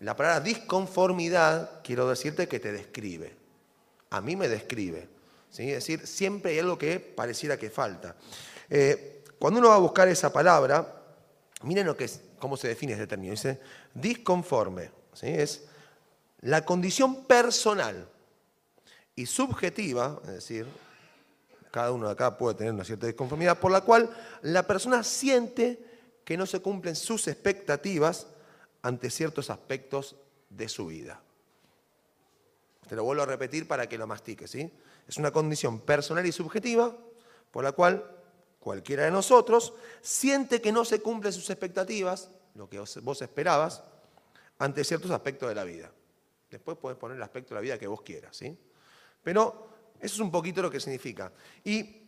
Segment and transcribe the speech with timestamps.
[0.00, 3.36] La palabra disconformidad, quiero decirte que te describe.
[4.08, 5.08] A mí me describe.
[5.50, 5.68] ¿sí?
[5.68, 8.16] Es decir, siempre hay algo que pareciera que falta.
[8.70, 11.02] Eh, cuando uno va a buscar esa palabra,
[11.62, 13.32] miren lo que es, cómo se define ese término.
[13.32, 13.60] Dice
[13.92, 14.90] disconforme.
[15.12, 15.26] ¿sí?
[15.28, 15.64] Es
[16.40, 18.08] la condición personal
[19.14, 20.66] y subjetiva, es decir,
[21.70, 24.08] cada uno de acá puede tener una cierta disconformidad, por la cual
[24.40, 25.78] la persona siente
[26.24, 28.26] que no se cumplen sus expectativas
[28.82, 30.16] ante ciertos aspectos
[30.48, 31.22] de su vida.
[32.88, 34.70] Te lo vuelvo a repetir para que lo mastique, ¿sí?
[35.06, 36.96] Es una condición personal y subjetiva
[37.50, 38.04] por la cual
[38.58, 43.82] cualquiera de nosotros siente que no se cumplen sus expectativas, lo que vos esperabas,
[44.58, 45.90] ante ciertos aspectos de la vida.
[46.50, 48.56] Después puedes poner el aspecto de la vida que vos quieras, ¿sí?
[49.22, 49.68] Pero
[50.00, 51.32] eso es un poquito lo que significa.
[51.64, 52.00] Y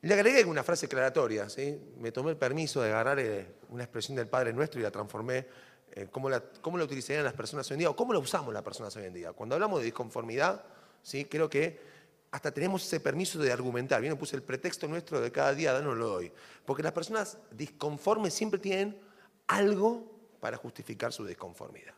[0.00, 1.78] le agregué una frase aclaratoria, ¿sí?
[1.98, 5.46] Me tomé el permiso de agarrar eh, una expresión del Padre Nuestro y la transformé
[5.92, 8.52] eh, cómo, la, cómo la utilizarían las personas hoy en día o cómo la usamos
[8.52, 9.32] las personas hoy en día.
[9.32, 10.64] Cuando hablamos de disconformidad,
[11.02, 11.24] ¿sí?
[11.24, 11.80] creo que
[12.30, 14.00] hasta tenemos ese permiso de argumentar.
[14.00, 16.32] Bien, puse el pretexto nuestro de cada día, no lo doy.
[16.64, 18.98] Porque las personas disconformes siempre tienen
[19.46, 20.04] algo
[20.40, 21.94] para justificar su disconformidad.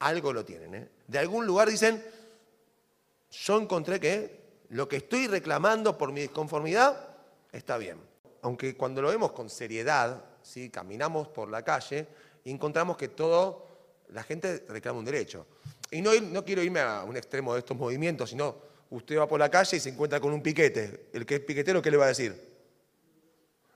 [0.00, 0.74] Algo lo tienen.
[0.74, 0.88] ¿eh?
[1.06, 2.04] De algún lugar dicen,
[3.30, 7.08] yo encontré que lo que estoy reclamando por mi disconformidad
[7.52, 7.98] está bien.
[8.42, 10.24] Aunque cuando lo vemos con seriedad,
[10.72, 12.06] caminamos por la calle,
[12.44, 13.66] y encontramos que todo,
[14.08, 15.46] la gente reclama un derecho.
[15.90, 18.56] Y no, no quiero irme a un extremo de estos movimientos, sino
[18.90, 21.08] usted va por la calle y se encuentra con un piquete.
[21.12, 22.50] El que es piquetero, ¿qué le va a decir?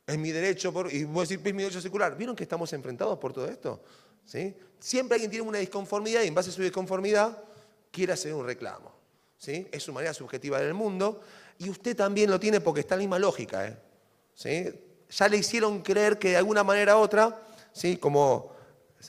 [0.07, 2.17] Es mi derecho, por, y voy a decir, es mi derecho secular.
[2.17, 3.83] ¿Vieron que estamos enfrentados por todo esto?
[4.25, 4.55] ¿Sí?
[4.79, 7.42] Siempre alguien tiene una disconformidad y en base a su disconformidad
[7.91, 8.92] quiere hacer un reclamo.
[9.39, 9.67] ¿Sí?
[9.73, 11.20] Es su manera subjetiva del mundo
[11.59, 13.67] y usted también lo tiene porque está en la misma lógica.
[13.67, 13.77] ¿eh?
[14.35, 14.69] ¿Sí?
[15.11, 17.42] Ya le hicieron creer que de alguna manera u otra,
[17.73, 17.97] ¿sí?
[17.97, 18.54] como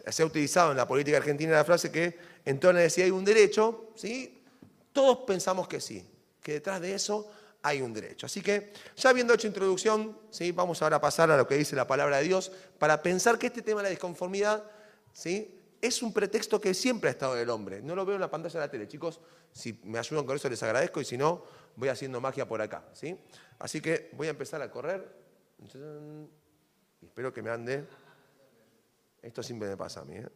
[0.08, 3.12] se ha utilizado en la política argentina la frase que en torno a si hay
[3.12, 4.44] un derecho, ¿sí?
[4.92, 6.08] todos pensamos que sí,
[6.42, 7.30] que detrás de eso
[7.62, 8.28] hay un derecho.
[8.28, 10.52] Así que, ya habiendo hecho introducción, ¿sí?
[10.52, 13.48] vamos ahora a pasar a lo que dice la palabra de Dios, para pensar que
[13.48, 14.64] este tema de la disconformidad
[15.14, 15.60] ¿sí?
[15.82, 17.82] es un pretexto que siempre ha estado en el hombre.
[17.82, 19.20] No lo veo en la pantalla de la tele, chicos.
[19.52, 21.44] Si me ayudan con eso les agradezco y si no,
[21.76, 22.86] voy haciendo magia por acá.
[22.94, 23.17] ¿sí?
[23.60, 25.08] Así que voy a empezar a correr.
[27.02, 27.86] Espero que me ande.
[29.25, 30.17] Esto siempre me pasa a mí.
[30.17, 30.27] ¿eh?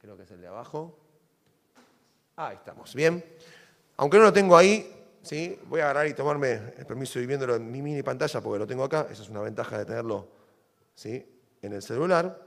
[0.00, 0.98] Creo que es el de abajo.
[2.36, 2.94] Ahí estamos.
[2.94, 3.22] Bien.
[3.98, 4.90] Aunque no lo tengo ahí,
[5.22, 5.60] ¿sí?
[5.66, 8.58] voy a agarrar y tomarme el permiso de ir viéndolo en mi mini pantalla porque
[8.58, 9.06] lo tengo acá.
[9.10, 10.28] Esa es una ventaja de tenerlo
[10.94, 11.22] ¿sí?
[11.60, 12.40] en el celular.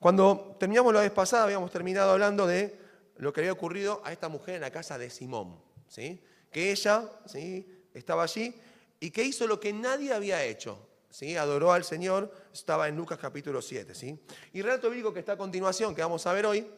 [0.00, 2.76] Cuando terminamos la vez pasada, habíamos terminado hablando de
[3.18, 5.60] lo que había ocurrido a esta mujer en la casa de Simón.
[5.86, 6.20] ¿sí?
[6.50, 7.86] Que ella ¿sí?
[7.94, 8.52] estaba allí
[8.98, 10.86] y que hizo lo que nadie había hecho.
[11.16, 11.34] ¿Sí?
[11.34, 13.94] Adoró al Señor, estaba en Lucas capítulo 7.
[13.94, 14.18] ¿sí?
[14.52, 16.70] Y el relato bíblico que está a continuación, que vamos a ver hoy,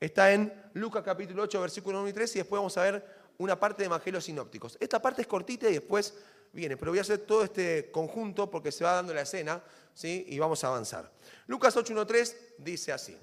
[0.00, 3.06] está en Lucas capítulo 8, versículo 1 y 3, y después vamos a ver
[3.38, 4.76] una parte de Evangelios sinópticos.
[4.80, 6.14] Esta parte es cortita y después
[6.52, 9.62] viene, pero voy a hacer todo este conjunto porque se va dando la escena
[9.94, 10.26] ¿sí?
[10.28, 11.08] y vamos a avanzar.
[11.46, 13.16] Lucas 8, 1, 3 dice así.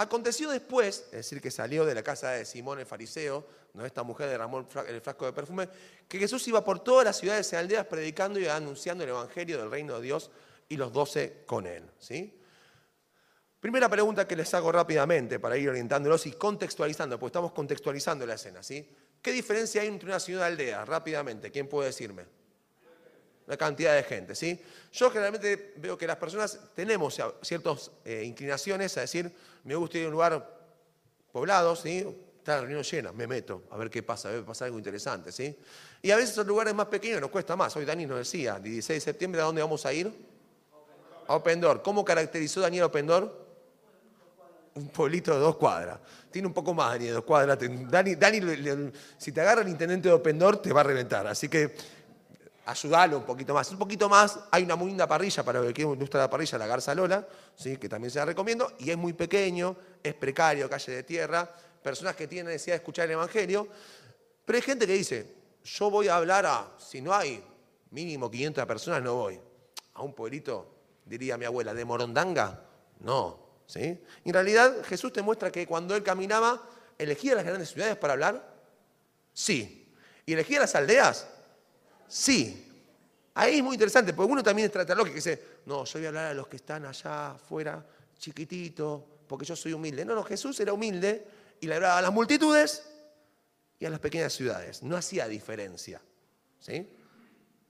[0.00, 4.02] Aconteció después, es decir, que salió de la casa de Simón el fariseo, donde esta
[4.02, 5.68] mujer derramó el frasco de perfume,
[6.08, 9.70] que Jesús iba por todas las ciudades y aldeas predicando y anunciando el evangelio del
[9.70, 10.30] reino de Dios
[10.70, 11.84] y los doce con él.
[11.98, 12.34] ¿sí?
[13.60, 18.36] Primera pregunta que les hago rápidamente para ir orientándolos y contextualizando, porque estamos contextualizando la
[18.36, 18.62] escena.
[18.62, 18.88] ¿sí?
[19.20, 20.82] ¿Qué diferencia hay entre una ciudad y aldea?
[20.86, 22.24] Rápidamente, ¿quién puede decirme?
[23.50, 24.36] La cantidad de gente.
[24.36, 24.62] ¿sí?
[24.92, 29.28] Yo generalmente veo que las personas tenemos ciertas eh, inclinaciones a decir,
[29.64, 30.60] me gusta ir a un lugar
[31.32, 32.06] poblado, ¿sí?
[32.38, 35.32] está la reunión llena, me meto a ver qué pasa, a ver pasa algo interesante.
[35.32, 35.58] ¿sí?
[36.00, 37.74] Y a veces en lugares más pequeños nos cuesta más.
[37.74, 40.12] Hoy Dani nos decía, 16 de septiembre, ¿a dónde vamos a ir?
[41.26, 41.82] A Open Door.
[41.82, 43.50] ¿Cómo caracterizó Daniel Open Door?
[44.74, 45.98] un pueblito de dos cuadras.
[46.30, 47.58] Tiene un poco más, Dani, de dos cuadras.
[47.90, 51.26] Dani, Dani si te agarra el intendente de Open Door, te va a reventar.
[51.26, 51.74] Así que
[52.70, 53.70] ayúdalo un poquito más.
[53.70, 56.66] Un poquito más, hay una muy linda parrilla para el que gusta la parrilla, la
[56.66, 57.26] Garza Lola,
[57.56, 57.76] ¿sí?
[57.76, 61.50] que también se la recomiendo, y es muy pequeño, es precario, calle de tierra,
[61.82, 63.66] personas que tienen necesidad de escuchar el Evangelio,
[64.44, 65.34] pero hay gente que dice,
[65.64, 67.42] yo voy a hablar a, si no hay
[67.90, 69.40] mínimo 500 personas, no voy.
[69.94, 70.74] A un pueblito,
[71.04, 72.62] diría mi abuela, de Morondanga,
[73.00, 74.00] no, ¿sí?
[74.24, 76.62] En realidad Jesús te muestra que cuando él caminaba,
[76.98, 78.54] elegía las grandes ciudades para hablar,
[79.32, 79.92] sí.
[80.24, 81.26] ¿Y elegía las aldeas?
[82.10, 82.66] Sí.
[83.34, 86.08] Ahí es muy interesante, porque uno también trata lógica que dice, no, yo voy a
[86.08, 87.86] hablar a los que están allá afuera,
[88.18, 90.04] chiquititos, porque yo soy humilde.
[90.04, 91.24] No, no, Jesús era humilde
[91.60, 92.82] y le hablaba a las multitudes
[93.78, 94.82] y a las pequeñas ciudades.
[94.82, 96.02] No hacía diferencia.
[96.58, 96.86] ¿sí?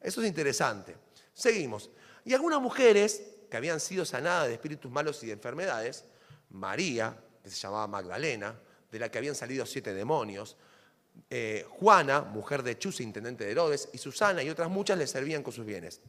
[0.00, 0.96] Eso es interesante.
[1.34, 1.90] Seguimos.
[2.24, 6.04] Y algunas mujeres que habían sido sanadas de espíritus malos y de enfermedades,
[6.48, 8.58] María, que se llamaba Magdalena,
[8.90, 10.56] de la que habían salido siete demonios,
[11.28, 15.42] eh, Juana, mujer de Chus, intendente de Herodes, y Susana y otras muchas le servían
[15.42, 16.00] con sus bienes.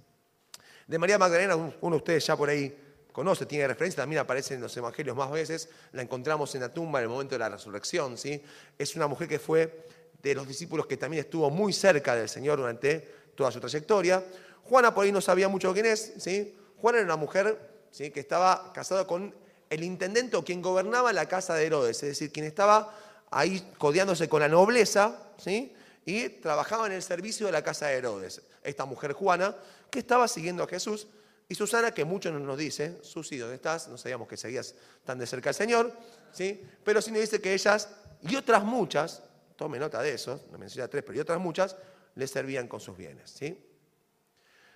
[0.88, 2.75] De María Magdalena, uno de ustedes ya por ahí
[3.12, 7.00] conoce, tiene referencia, también aparece en los evangelios más veces, la encontramos en la tumba
[7.00, 8.18] en el momento de la resurrección.
[8.18, 8.42] ¿sí?
[8.78, 9.88] Es una mujer que fue
[10.22, 13.00] de los discípulos que también estuvo muy cerca del Señor durante
[13.36, 14.24] toda su trayectoria.
[14.63, 16.13] Juana por ahí no sabía mucho quién es.
[16.18, 16.56] ¿sí?
[16.78, 18.12] Juana era una mujer ¿sí?
[18.12, 19.34] que estaba casada con
[19.69, 22.94] el intendente o quien gobernaba la casa de Herodes, es decir, quien estaba
[23.31, 25.74] ahí codeándose con la nobleza, ¿sí?
[26.06, 28.42] y trabajaba en el servicio de la casa de Herodes.
[28.63, 29.56] Esta mujer Juana,
[29.89, 31.07] que estaba siguiendo a Jesús,
[31.48, 33.88] y Susana, que mucho nos dice, Susi, ¿dónde estás?
[33.89, 34.74] No sabíamos que seguías
[35.04, 35.92] tan de cerca al Señor,
[36.31, 36.66] ¿sí?
[36.83, 37.89] pero sí nos dice que ellas
[38.22, 39.24] y otras muchas,
[39.57, 41.75] tome nota de eso, no menciona tres, pero y otras muchas,
[42.16, 43.31] le servían con sus bienes.
[43.31, 43.57] ¿sí?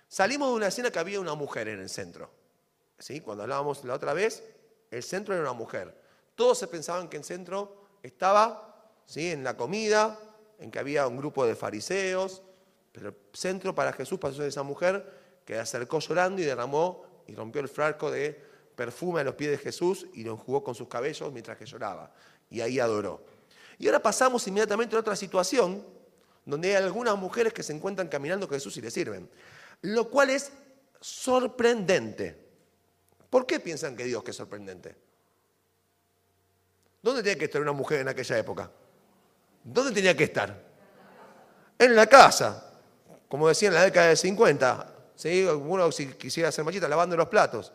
[0.08, 2.30] Salimos de una escena que había una mujer en el centro.
[2.98, 3.20] ¿sí?
[3.20, 4.42] Cuando hablábamos la otra vez,
[4.90, 5.98] el centro era una mujer.
[6.34, 9.30] Todos se pensaban que el centro estaba ¿sí?
[9.30, 10.18] en la comida,
[10.58, 12.42] en que había un grupo de fariseos,
[12.92, 17.34] pero el centro para Jesús pasó de esa mujer que acercó llorando y derramó y
[17.34, 18.40] rompió el frasco de
[18.74, 22.12] perfume a los pies de Jesús y lo enjugó con sus cabellos mientras que lloraba.
[22.50, 23.24] Y ahí adoró.
[23.78, 25.84] Y ahora pasamos inmediatamente a otra situación
[26.44, 29.28] donde hay algunas mujeres que se encuentran caminando con Jesús y le sirven.
[29.82, 30.52] Lo cual es
[31.00, 32.46] sorprendente.
[33.28, 34.96] ¿Por qué piensan que Dios que es sorprendente?
[37.06, 38.68] ¿Dónde tenía que estar una mujer en aquella época?
[39.62, 40.60] ¿Dónde tenía que estar?
[41.78, 42.68] En la casa.
[43.28, 45.44] Como decía en la década de 50, ¿sí?
[45.44, 47.72] uno si quisiera ser machista, lavando los platos.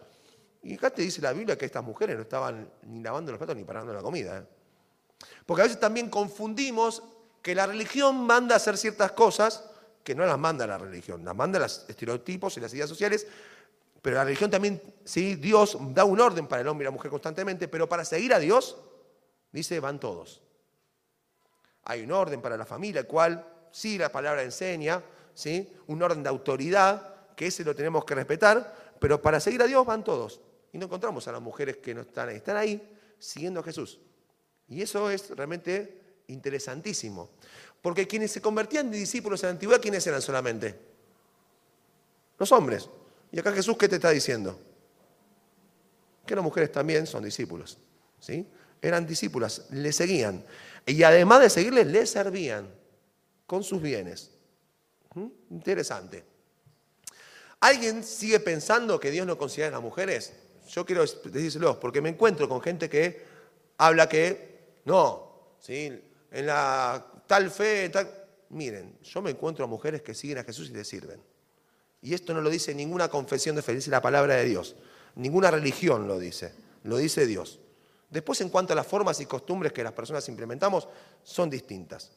[0.64, 3.56] Y acá te dice la Biblia que estas mujeres no estaban ni lavando los platos
[3.56, 4.40] ni parando la comida.
[4.40, 4.44] ¿eh?
[5.46, 7.02] Porque a veces también confundimos
[7.42, 9.64] que la religión manda a hacer ciertas cosas
[10.04, 13.26] que no las manda la religión, las manda los estereotipos y las ideas sociales,
[14.02, 17.10] pero la religión también, sí, Dios da un orden para el hombre y la mujer
[17.10, 18.76] constantemente, pero para seguir a Dios,
[19.52, 20.42] dice, van todos.
[21.84, 25.02] Hay un orden para la familia, el cual sí la palabra enseña,
[25.34, 25.72] ¿sí?
[25.88, 29.86] un orden de autoridad, que ese lo tenemos que respetar, pero para seguir a Dios
[29.86, 30.42] van todos.
[30.74, 34.00] Y no encontramos a las mujeres que no están ahí, están ahí siguiendo a Jesús.
[34.68, 37.32] Y eso es realmente interesantísimo.
[37.82, 40.80] Porque quienes se convertían en discípulos en la antigüedad, ¿quiénes eran solamente?
[42.38, 42.90] Los hombres.
[43.32, 44.58] Y acá Jesús, ¿qué te está diciendo?
[46.26, 47.78] Que las mujeres también son discípulos.
[48.20, 48.48] ¿sí?
[48.82, 50.44] Eran discípulas, le seguían.
[50.86, 52.68] Y además de seguirles, le servían
[53.46, 54.32] con sus bienes.
[55.14, 55.28] ¿Mm?
[55.52, 56.24] Interesante.
[57.60, 60.34] ¿Alguien sigue pensando que Dios no considera a las mujeres?
[60.68, 63.24] Yo quiero decírselo, porque me encuentro con gente que
[63.78, 66.02] habla que no, ¿sí?
[66.32, 68.10] en la tal fe, tal...
[68.50, 71.22] Miren, yo me encuentro a mujeres que siguen a Jesús y le sirven.
[72.02, 74.76] Y esto no lo dice ninguna confesión de fe, dice la palabra de Dios.
[75.16, 76.52] Ninguna religión lo dice,
[76.84, 77.60] lo dice Dios.
[78.12, 80.88] Después, en cuanto a las formas y costumbres que las personas implementamos,
[81.24, 82.12] son distintas.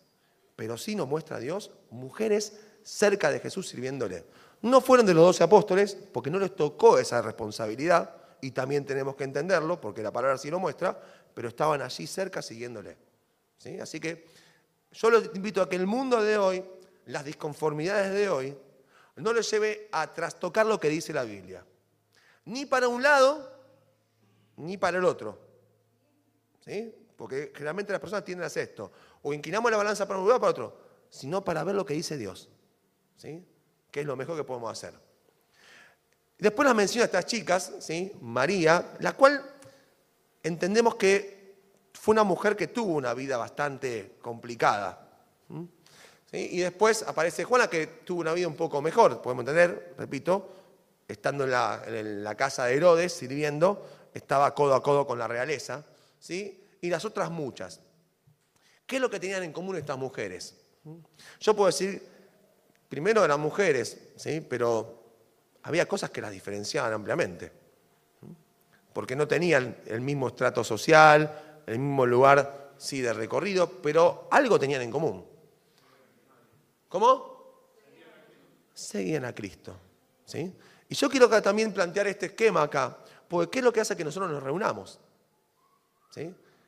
[0.56, 4.24] Pero sí nos muestra Dios mujeres cerca de Jesús sirviéndole.
[4.62, 9.14] No fueron de los doce apóstoles porque no les tocó esa responsabilidad y también tenemos
[9.14, 11.00] que entenderlo porque la palabra así lo muestra,
[11.32, 12.96] pero estaban allí cerca siguiéndole.
[13.56, 13.78] ¿Sí?
[13.78, 14.26] Así que
[14.90, 16.64] yo los invito a que el mundo de hoy,
[17.06, 18.56] las disconformidades de hoy,
[19.16, 21.64] no les lleve a trastocar lo que dice la Biblia.
[22.46, 23.48] Ni para un lado,
[24.56, 25.43] ni para el otro.
[26.64, 26.94] ¿Sí?
[27.16, 28.90] Porque generalmente las personas tienden a hacer esto.
[29.22, 30.78] O inclinamos la balanza para un lado o para otro,
[31.10, 32.48] sino para ver lo que dice Dios.
[33.16, 33.44] ¿Sí?
[33.94, 34.92] que es lo mejor que podemos hacer.
[36.36, 38.10] Después las menciona a estas chicas, ¿sí?
[38.20, 39.40] María, la cual
[40.42, 41.54] entendemos que
[41.92, 45.08] fue una mujer que tuvo una vida bastante complicada.
[46.32, 50.52] Y después aparece Juana, que tuvo una vida un poco mejor, podemos entender, repito,
[51.06, 55.28] estando en la, en la casa de Herodes, sirviendo, estaba codo a codo con la
[55.28, 55.84] realeza,
[56.24, 56.58] ¿sí?
[56.80, 57.80] y las otras muchas.
[58.86, 60.56] ¿Qué es lo que tenían en común estas mujeres?
[61.38, 62.02] Yo puedo decir
[62.88, 64.40] primero eran mujeres, ¿sí?
[64.40, 65.02] pero
[65.64, 67.52] había cosas que las diferenciaban ampliamente,
[68.94, 74.58] porque no tenían el mismo estrato social, el mismo lugar sí, de recorrido, pero algo
[74.58, 75.26] tenían en común.
[76.88, 77.34] ¿Cómo?
[78.72, 79.76] Seguían a Cristo.
[80.24, 80.54] ¿sí?
[80.88, 82.96] Y yo quiero también plantear este esquema acá,
[83.28, 85.00] porque ¿qué es lo que hace que nosotros nos reunamos?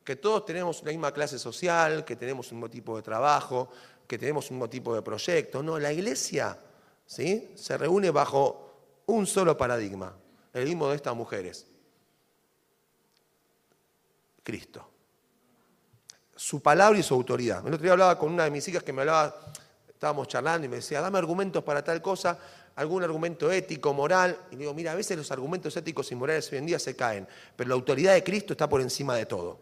[0.04, 3.68] Que todos tenemos la misma clase social, que tenemos un mismo tipo de trabajo,
[4.06, 5.62] que tenemos un mismo tipo de proyecto.
[5.62, 6.58] No, la iglesia
[7.06, 7.52] ¿sí?
[7.54, 8.66] se reúne bajo
[9.06, 10.14] un solo paradigma,
[10.52, 11.66] el mismo de estas mujeres.
[14.42, 14.88] Cristo.
[16.36, 17.66] Su palabra y su autoridad.
[17.66, 19.34] El otro día hablaba con una de mis hijas que me hablaba,
[19.96, 22.38] estábamos charlando y me decía, dame argumentos para tal cosa,
[22.76, 26.58] algún argumento ético, moral, y digo, mira, a veces los argumentos éticos y morales hoy
[26.58, 27.26] en día se caen,
[27.56, 29.58] pero la autoridad de Cristo está por encima de todo.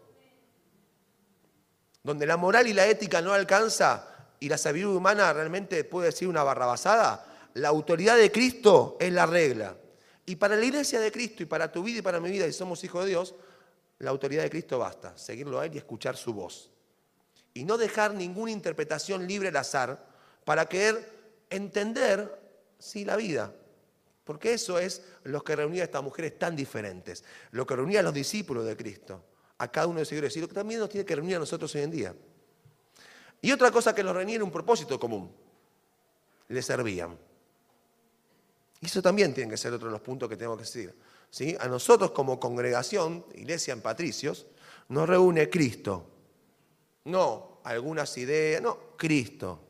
[2.03, 4.09] Donde la moral y la ética no alcanza
[4.41, 9.25] y la sabiduría humana realmente puede decir una barrabasada, la autoridad de Cristo es la
[9.25, 9.77] regla.
[10.25, 12.51] Y para la iglesia de Cristo y para tu vida y para mi vida, si
[12.51, 13.35] somos hijos de Dios,
[13.99, 16.69] la autoridad de Cristo basta, seguirlo a Él y escuchar su voz.
[17.53, 20.14] Y no dejar ninguna interpretación libre al azar
[20.45, 21.11] para querer
[21.49, 22.39] entender
[22.79, 23.53] sí, la vida.
[24.23, 28.03] Porque eso es lo que reunía a estas mujeres tan diferentes, lo que reunía a
[28.03, 29.21] los discípulos de Cristo,
[29.57, 31.39] a cada uno de los seguidores, y lo que también nos tiene que reunir a
[31.39, 32.15] nosotros hoy en día.
[33.41, 35.31] Y otra cosa que los reunía era un propósito común,
[36.47, 37.17] le servían.
[38.81, 40.95] Y eso también tiene que ser otro de los puntos que tenemos que decir.
[41.29, 41.55] ¿sí?
[41.59, 44.47] A nosotros como congregación, iglesia en Patricios,
[44.89, 46.07] nos reúne Cristo.
[47.05, 49.64] No algunas ideas, no, Cristo.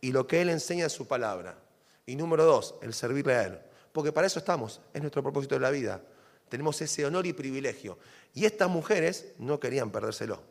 [0.00, 1.58] Y lo que Él enseña en su palabra.
[2.06, 3.58] Y número dos, el servirle a Él.
[3.92, 6.00] Porque para eso estamos, es nuestro propósito de la vida.
[6.48, 7.98] Tenemos ese honor y privilegio.
[8.34, 10.42] Y estas mujeres no querían perdérselo.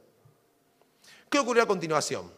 [1.30, 2.32] ¿Qué ocurrió a continuación?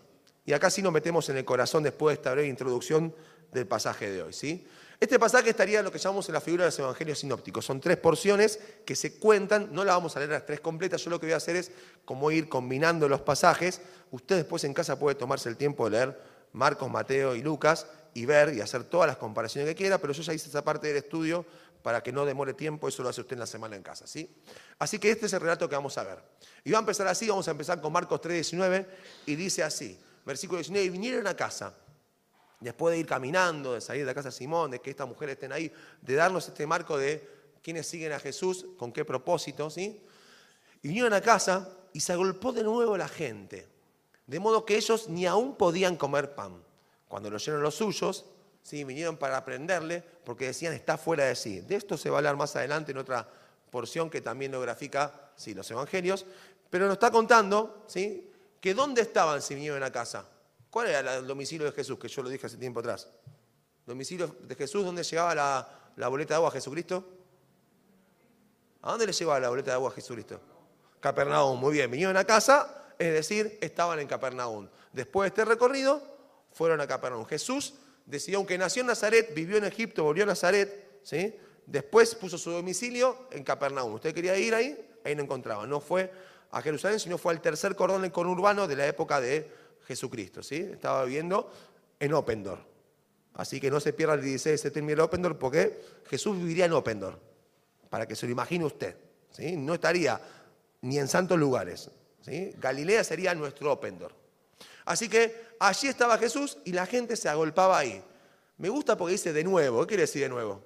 [0.46, 3.14] Y acá sí nos metemos en el corazón después de esta breve introducción
[3.52, 4.34] del pasaje de hoy.
[4.34, 4.66] ¿sí?
[5.00, 7.66] Este pasaje estaría en lo que llamamos en la figura de los evangelios sinópticos.
[7.66, 11.10] Son tres porciones que se cuentan, no las vamos a leer las tres completas, yo
[11.10, 11.72] lo que voy a hacer es
[12.04, 13.82] como ir combinando los pasajes.
[14.12, 16.20] Usted después en casa puede tomarse el tiempo de leer
[16.54, 20.24] Marcos, Mateo y Lucas y ver y hacer todas las comparaciones que quiera, pero yo
[20.24, 21.46] ya hice esa parte del estudio
[21.82, 24.30] para que no demore tiempo, eso lo hace usted en la semana en casa, ¿sí?
[24.78, 26.20] Así que este es el relato que vamos a ver.
[26.64, 28.86] Y va a empezar así, vamos a empezar con Marcos 3.19
[29.28, 31.74] y dice así, versículo 19, y vinieron a casa,
[32.60, 35.54] después de ir caminando, de salir de casa de Simón, de que estas mujeres estén
[35.54, 37.28] ahí, de darnos este marco de
[37.64, 40.04] quiénes siguen a Jesús, con qué propósito, ¿sí?
[40.82, 43.68] Y vinieron a casa y se agolpó de nuevo la gente,
[44.30, 46.62] de modo que ellos ni aún podían comer pan.
[47.08, 48.26] Cuando lo oyeron los suyos,
[48.62, 48.84] ¿sí?
[48.84, 51.62] vinieron para aprenderle porque decían está fuera de sí.
[51.62, 53.28] De esto se va a hablar más adelante en otra
[53.72, 56.28] porción que también lo grafica sí, los evangelios,
[56.70, 58.32] pero nos está contando ¿sí?
[58.62, 60.26] que dónde estaban si vinieron a casa.
[60.70, 61.98] ¿Cuál era el domicilio de Jesús?
[61.98, 63.10] Que yo lo dije hace tiempo atrás.
[63.88, 67.04] ¿Domicilio de Jesús dónde llegaba la, boleta de agua a Jesucristo?
[68.84, 70.40] ¿A dónde le llevaba la boleta de agua a Jesucristo?
[71.00, 71.90] Capernaum, muy bien.
[71.90, 74.68] Vinieron a casa, es decir, estaban en Capernaum.
[74.92, 76.04] Después de este recorrido,
[76.52, 77.26] fueron a Capernaum.
[77.26, 77.76] Jesús
[78.06, 81.34] decidió, aunque nació en Nazaret, vivió en Egipto, volvió a Nazaret, ¿sí?
[81.66, 83.94] después puso su domicilio en Capernaum.
[83.94, 85.66] Usted quería ir ahí, ahí no encontraba.
[85.66, 86.12] No fue
[86.52, 89.50] a Jerusalén, sino fue al tercer cordón conurbano de la época de
[89.86, 90.44] Jesucristo.
[90.44, 90.58] ¿sí?
[90.58, 91.52] Estaba viviendo
[92.00, 92.60] en Opendor.
[93.36, 95.80] Así que no se pierda el 16 de septiembre de Opendor, porque
[96.10, 97.18] Jesús viviría en Opendor,
[97.90, 98.98] para que se lo imagine usted.
[99.32, 99.56] ¿sí?
[99.56, 100.20] No estaría
[100.82, 101.90] ni en santos lugares.
[102.22, 102.54] ¿Sí?
[102.60, 104.14] Galilea sería nuestro Opendor.
[104.86, 108.04] Así que allí estaba Jesús y la gente se agolpaba ahí.
[108.58, 109.82] Me gusta porque dice de nuevo.
[109.82, 110.62] ¿Qué quiere decir de nuevo?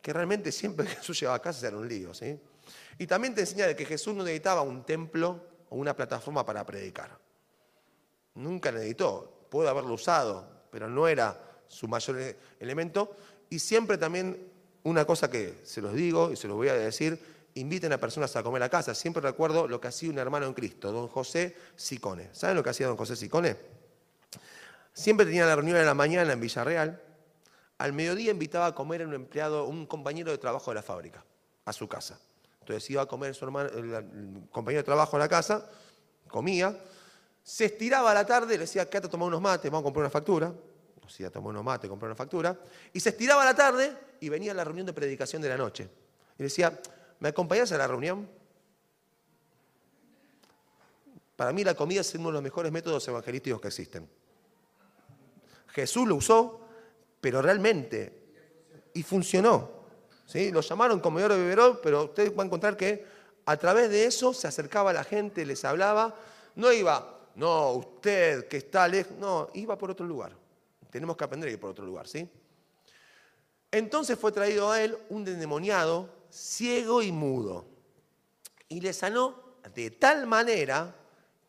[0.00, 2.14] Que realmente siempre Jesús llegaba a casa era un lío.
[2.14, 2.38] ¿sí?
[2.98, 6.64] Y también te enseña de que Jesús no necesitaba un templo o una plataforma para
[6.64, 7.18] predicar.
[8.34, 9.46] Nunca necesitó.
[9.50, 13.16] Puede haberlo usado, pero no era su mayor e-, elemento.
[13.48, 14.50] Y siempre también
[14.82, 17.20] una cosa que se los digo y se los voy a decir,
[17.54, 18.94] inviten a personas a comer a casa.
[18.94, 22.30] Siempre recuerdo lo que hacía un hermano en Cristo, don José Sicone.
[22.32, 23.56] ¿Saben lo que hacía don José Sicone?
[24.92, 27.00] Siempre tenía la reunión en la mañana en Villarreal.
[27.78, 31.24] Al mediodía invitaba a comer a un empleado, un compañero de trabajo de la fábrica,
[31.64, 32.20] a su casa.
[32.60, 35.68] Entonces iba a comer su hermano, el compañero de trabajo a la casa,
[36.28, 36.76] comía,
[37.42, 40.02] se estiraba a la tarde, le decía, quédate a tomar unos mates, vamos a comprar
[40.02, 40.52] una factura.
[41.02, 42.56] Nos iba a tomar unos mates, comprar una factura.
[42.92, 45.56] Y se estiraba a la tarde y venía a la reunión de predicación de la
[45.56, 45.88] noche.
[46.38, 46.78] Y decía,
[47.20, 48.28] ¿Me acompañas a la reunión?
[51.36, 54.08] Para mí la comida es uno de los mejores métodos evangelísticos que existen.
[55.68, 56.60] Jesús lo usó,
[57.20, 58.20] pero realmente,
[58.94, 59.70] y funcionó.
[60.26, 60.50] ¿sí?
[60.50, 63.06] Lo llamaron comedor de beberón, pero ustedes van a encontrar que
[63.44, 66.14] a través de eso se acercaba a la gente, les hablaba,
[66.56, 70.32] no iba, no, usted que está lejos, no, iba por otro lugar.
[70.90, 72.28] Tenemos que aprender a ir por otro lugar, ¿sí?
[73.70, 77.66] Entonces fue traído a él un endemoniado ciego y mudo.
[78.68, 80.94] Y le sanó de tal manera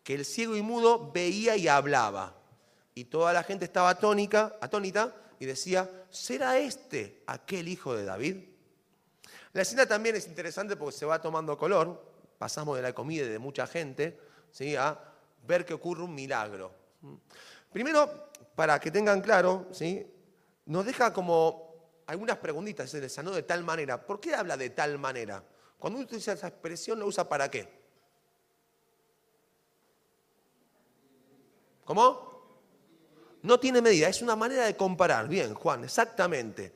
[0.04, 2.36] que el ciego y mudo veía y hablaba.
[2.94, 8.38] Y toda la gente estaba atónica, atónita y decía, ¿será este aquel hijo de David?
[9.54, 12.12] La escena también es interesante porque se va tomando color.
[12.38, 14.20] Pasamos de la comida y de mucha gente
[14.52, 14.76] ¿sí?
[14.76, 14.98] a
[15.46, 16.74] ver que ocurre un milagro.
[17.72, 20.06] Primero, para que tengan claro, ¿sí?
[20.66, 21.71] nos deja como
[22.12, 24.06] algunas preguntitas, se le sanó de tal manera.
[24.06, 25.44] ¿Por qué habla de tal manera?
[25.80, 27.82] Cuando uno utiliza esa expresión, ¿lo usa para qué?
[31.86, 32.32] ¿Cómo?
[33.44, 35.28] no tiene medida, es una manera de comparar.
[35.28, 36.74] Bien, Juan, exactamente.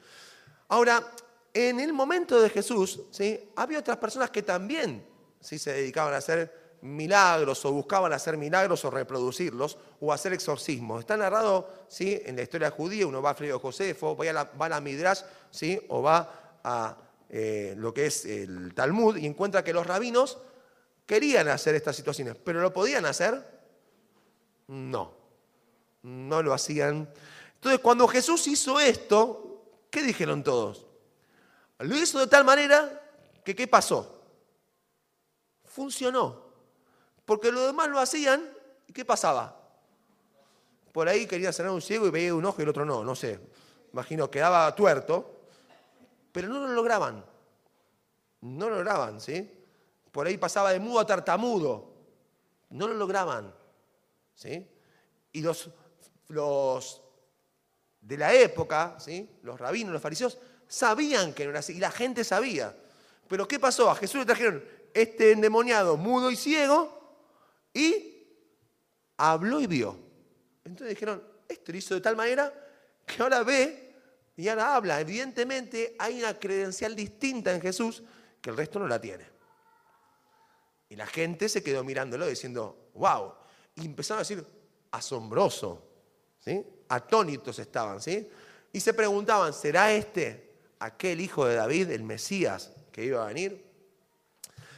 [0.70, 1.12] Ahora,
[1.54, 3.50] en el momento de Jesús, ¿sí?
[3.56, 5.06] había otras personas que también
[5.39, 5.60] ¿sí?
[5.60, 11.00] se dedicaban a hacer milagros o buscaban hacer milagros o reproducirlos o hacer exorcismos.
[11.00, 12.22] Está narrado ¿sí?
[12.25, 15.80] en la historia judía, uno va a Frío Josefo, va a la, va Midrash ¿sí?
[15.89, 16.98] o va a
[17.30, 20.38] eh, lo que es el Talmud y encuentra que los rabinos
[21.06, 23.44] querían hacer estas situaciones, pero ¿lo podían hacer?
[24.68, 25.13] No,
[26.04, 27.10] no lo hacían.
[27.56, 30.86] Entonces cuando Jesús hizo esto, ¿qué dijeron todos?
[31.80, 33.01] Lo hizo de tal manera
[33.44, 34.24] que ¿qué pasó?
[35.63, 36.45] Funcionó.
[37.25, 38.50] Porque los demás lo hacían
[38.88, 39.60] y ¿qué pasaba?
[40.91, 43.15] Por ahí quería sanar un ciego y veía un ojo y el otro no, no
[43.15, 43.39] sé.
[43.91, 45.41] Imagino, quedaba tuerto,
[46.32, 47.25] pero no lo lograban.
[48.41, 49.51] No lo lograban, ¿sí?
[50.12, 51.94] Por ahí pasaba de mudo a tartamudo.
[52.70, 53.53] No lo lograban,
[54.36, 54.67] ¿sí?
[55.34, 55.70] Y los,
[56.29, 57.01] los
[58.01, 59.29] de la época, ¿sí?
[59.41, 62.75] los rabinos, los fariseos, sabían que no era así, y la gente sabía.
[63.27, 63.89] Pero ¿qué pasó?
[63.89, 64.63] A Jesús le trajeron
[64.94, 67.05] este endemoniado mudo y ciego
[67.75, 68.25] y
[69.17, 70.00] habló y vio.
[70.63, 72.51] Entonces dijeron, esto lo hizo de tal manera
[73.05, 73.94] que ahora ve
[74.38, 75.00] y ahora habla.
[75.00, 78.01] Evidentemente hay una credencial distinta en Jesús
[78.41, 79.25] que el resto no la tiene.
[80.89, 83.34] Y la gente se quedó mirándolo diciendo, wow.
[83.75, 84.46] Y empezaron a decir,
[84.91, 85.86] asombroso.
[86.39, 86.65] ¿sí?
[86.88, 88.01] Atónitos estaban.
[88.01, 88.29] ¿sí?
[88.72, 93.64] Y se preguntaban, ¿será este aquel hijo de David, el Mesías, que iba a venir?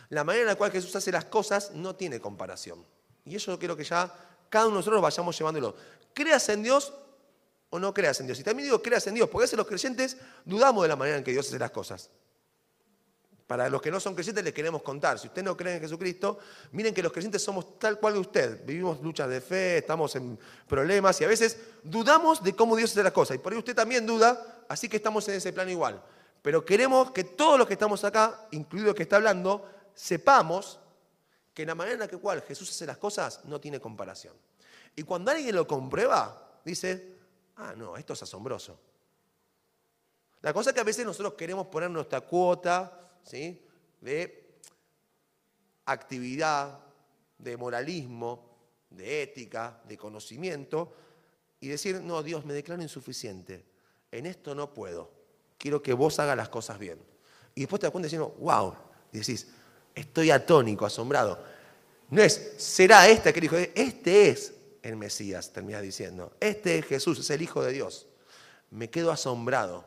[0.09, 2.85] La manera en la cual Jesús hace las cosas no tiene comparación.
[3.25, 4.13] Y eso yo quiero que ya
[4.49, 5.75] cada uno de nosotros vayamos llevándolo.
[6.13, 6.93] Creas en Dios
[7.69, 8.39] o no creas en Dios.
[8.39, 11.17] Y también digo creas en Dios, porque a veces los creyentes dudamos de la manera
[11.17, 12.09] en que Dios hace las cosas.
[13.47, 15.19] Para los que no son creyentes les queremos contar.
[15.19, 16.37] Si usted no cree en Jesucristo,
[16.73, 18.65] miren que los creyentes somos tal cual de usted.
[18.65, 20.37] Vivimos luchas de fe, estamos en
[20.67, 23.35] problemas y a veces dudamos de cómo Dios hace las cosas.
[23.35, 26.01] Y por ahí usted también duda, así que estamos en ese plano igual.
[26.41, 29.65] Pero queremos que todos los que estamos acá, incluido el que está hablando,
[29.97, 30.79] sepamos
[31.53, 34.35] que la manera en la cual Jesús hace las cosas no tiene comparación.
[34.95, 37.15] Y cuando alguien lo comprueba, dice,
[37.55, 38.79] ah, no, esto es asombroso.
[40.41, 43.01] La cosa es que a veces nosotros queremos poner nuestra cuota,
[43.99, 44.59] de
[45.85, 46.79] actividad,
[47.37, 48.55] de moralismo,
[48.89, 50.93] de ética, de conocimiento,
[51.59, 53.65] y decir, no, Dios, me declaro insuficiente,
[54.11, 55.11] en esto no puedo,
[55.57, 56.99] quiero que vos hagas las cosas bien.
[57.55, 58.75] Y después te das cuenta diciendo, wow,
[59.11, 59.47] y decís,
[59.97, 61.43] estoy atónico, asombrado.
[62.09, 67.19] No es, será este que dijo, este es el Mesías, termina diciendo, este es Jesús,
[67.19, 68.07] es el Hijo de Dios.
[68.71, 69.85] Me quedo asombrado,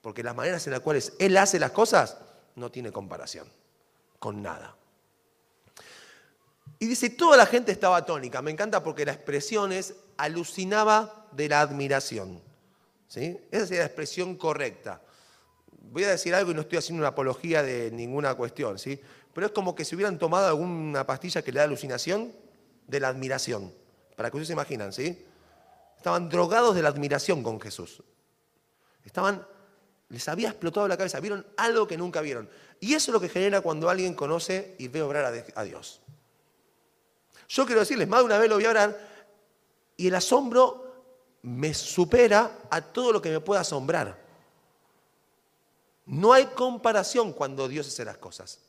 [0.00, 2.16] porque las maneras en las cuales Él hace las cosas
[2.54, 3.48] no tiene comparación
[4.18, 4.76] con nada.
[6.78, 8.40] Y dice, toda la gente estaba tónica.
[8.40, 12.40] Me encanta porque la expresión es alucinaba de la admiración.
[13.08, 13.38] ¿Sí?
[13.50, 15.02] Esa es la expresión correcta.
[15.90, 19.00] Voy a decir algo y no estoy haciendo una apología de ninguna cuestión, ¿sí?
[19.38, 22.32] Pero es como que si hubieran tomado alguna pastilla que le da alucinación
[22.88, 23.72] de la admiración.
[24.16, 25.24] Para que ustedes se imaginan, ¿sí?
[25.96, 28.02] Estaban drogados de la admiración con Jesús.
[29.04, 29.46] Estaban
[30.08, 32.50] les había explotado la cabeza, vieron algo que nunca vieron.
[32.80, 36.00] Y eso es lo que genera cuando alguien conoce y ve obrar a Dios.
[37.48, 38.98] Yo quiero decirles, más de una vez lo vi orar
[39.96, 41.04] y el asombro
[41.42, 44.20] me supera a todo lo que me pueda asombrar.
[46.06, 48.62] No hay comparación cuando Dios hace las cosas.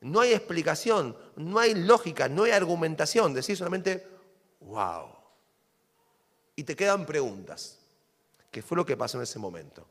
[0.00, 3.34] No hay explicación, no hay lógica, no hay argumentación.
[3.34, 4.06] Decir solamente,
[4.60, 5.08] wow.
[6.54, 7.78] Y te quedan preguntas,
[8.50, 9.86] ¿Qué fue lo que pasó en ese momento.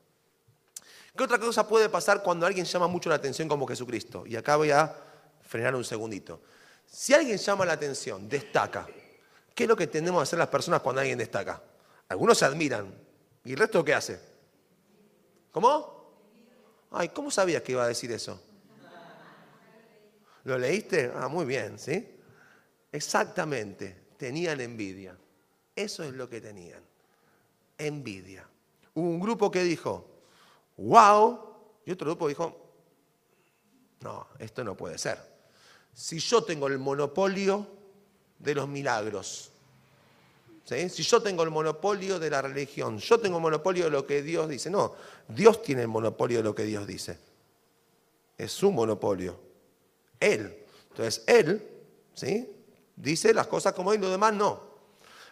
[1.15, 4.25] ¿Qué otra cosa puede pasar cuando alguien llama mucho la atención como Jesucristo?
[4.25, 4.95] Y acá voy a
[5.41, 6.41] frenar un segundito.
[6.85, 8.87] Si alguien llama la atención, destaca,
[9.53, 11.61] ¿qué es lo que tendemos a hacer las personas cuando alguien destaca?
[12.09, 12.93] Algunos se admiran.
[13.43, 14.19] ¿Y el resto qué hace?
[15.51, 16.11] ¿Cómo?
[16.91, 18.41] Ay, ¿cómo sabías que iba a decir eso?
[20.47, 21.11] ¿Lo leíste?
[21.13, 22.07] Ah, muy bien, ¿sí?
[22.89, 25.13] Exactamente, tenían envidia.
[25.75, 26.81] Eso es lo que tenían,
[27.77, 28.47] envidia.
[28.93, 30.07] Hubo un grupo que dijo,
[30.77, 31.37] wow,
[31.85, 32.65] y otro grupo dijo,
[33.99, 35.19] no, esto no puede ser.
[35.93, 37.67] Si yo tengo el monopolio
[38.39, 39.51] de los milagros,
[40.63, 44.21] si yo tengo el monopolio de la religión, yo tengo el monopolio de lo que
[44.21, 44.95] Dios dice, no,
[45.27, 47.19] Dios tiene el monopolio de lo que Dios dice.
[48.37, 49.46] Es su monopolio.
[50.19, 50.65] Él.
[50.89, 51.67] Entonces, Él,
[52.13, 52.53] ¿sí?
[52.95, 54.61] Dice las cosas como Él, lo demás no.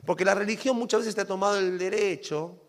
[0.05, 2.61] Porque la religión muchas veces te ha tomado el derecho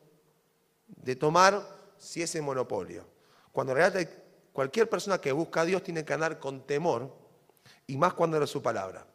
[0.86, 1.62] de tomar
[1.98, 3.04] si ese monopolio.
[3.52, 4.08] Cuando en realidad
[4.52, 7.12] cualquier persona que busca a Dios tiene que andar con temor,
[7.86, 9.06] y más cuando era su palabra.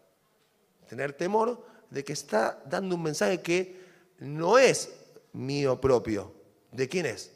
[0.88, 3.82] Tener temor de que está dando un mensaje que
[4.20, 4.94] no es
[5.34, 6.34] mío propio.
[6.72, 7.32] ¿De quién es?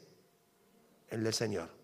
[1.08, 1.75] El del Señor.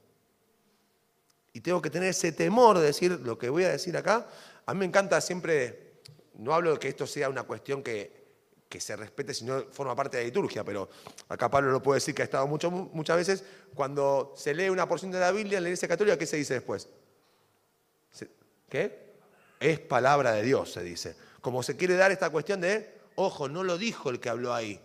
[1.53, 4.27] Y tengo que tener ese temor de decir lo que voy a decir acá.
[4.65, 6.01] A mí me encanta siempre,
[6.35, 8.23] no hablo de que esto sea una cuestión que,
[8.79, 10.89] se respete si no forma parte de la liturgia, pero
[11.29, 15.11] acá Pablo lo puede decir que ha estado muchas veces, cuando se lee una porción
[15.11, 16.89] de la Biblia en la Iglesia Católica, ¿qué se dice después?
[18.71, 19.13] ¿Qué?
[19.61, 21.15] Es palabra de Dios, se dice.
[21.43, 24.81] Como se quiere dar esta cuestión de, ojo, no lo dijo el que habló ahí.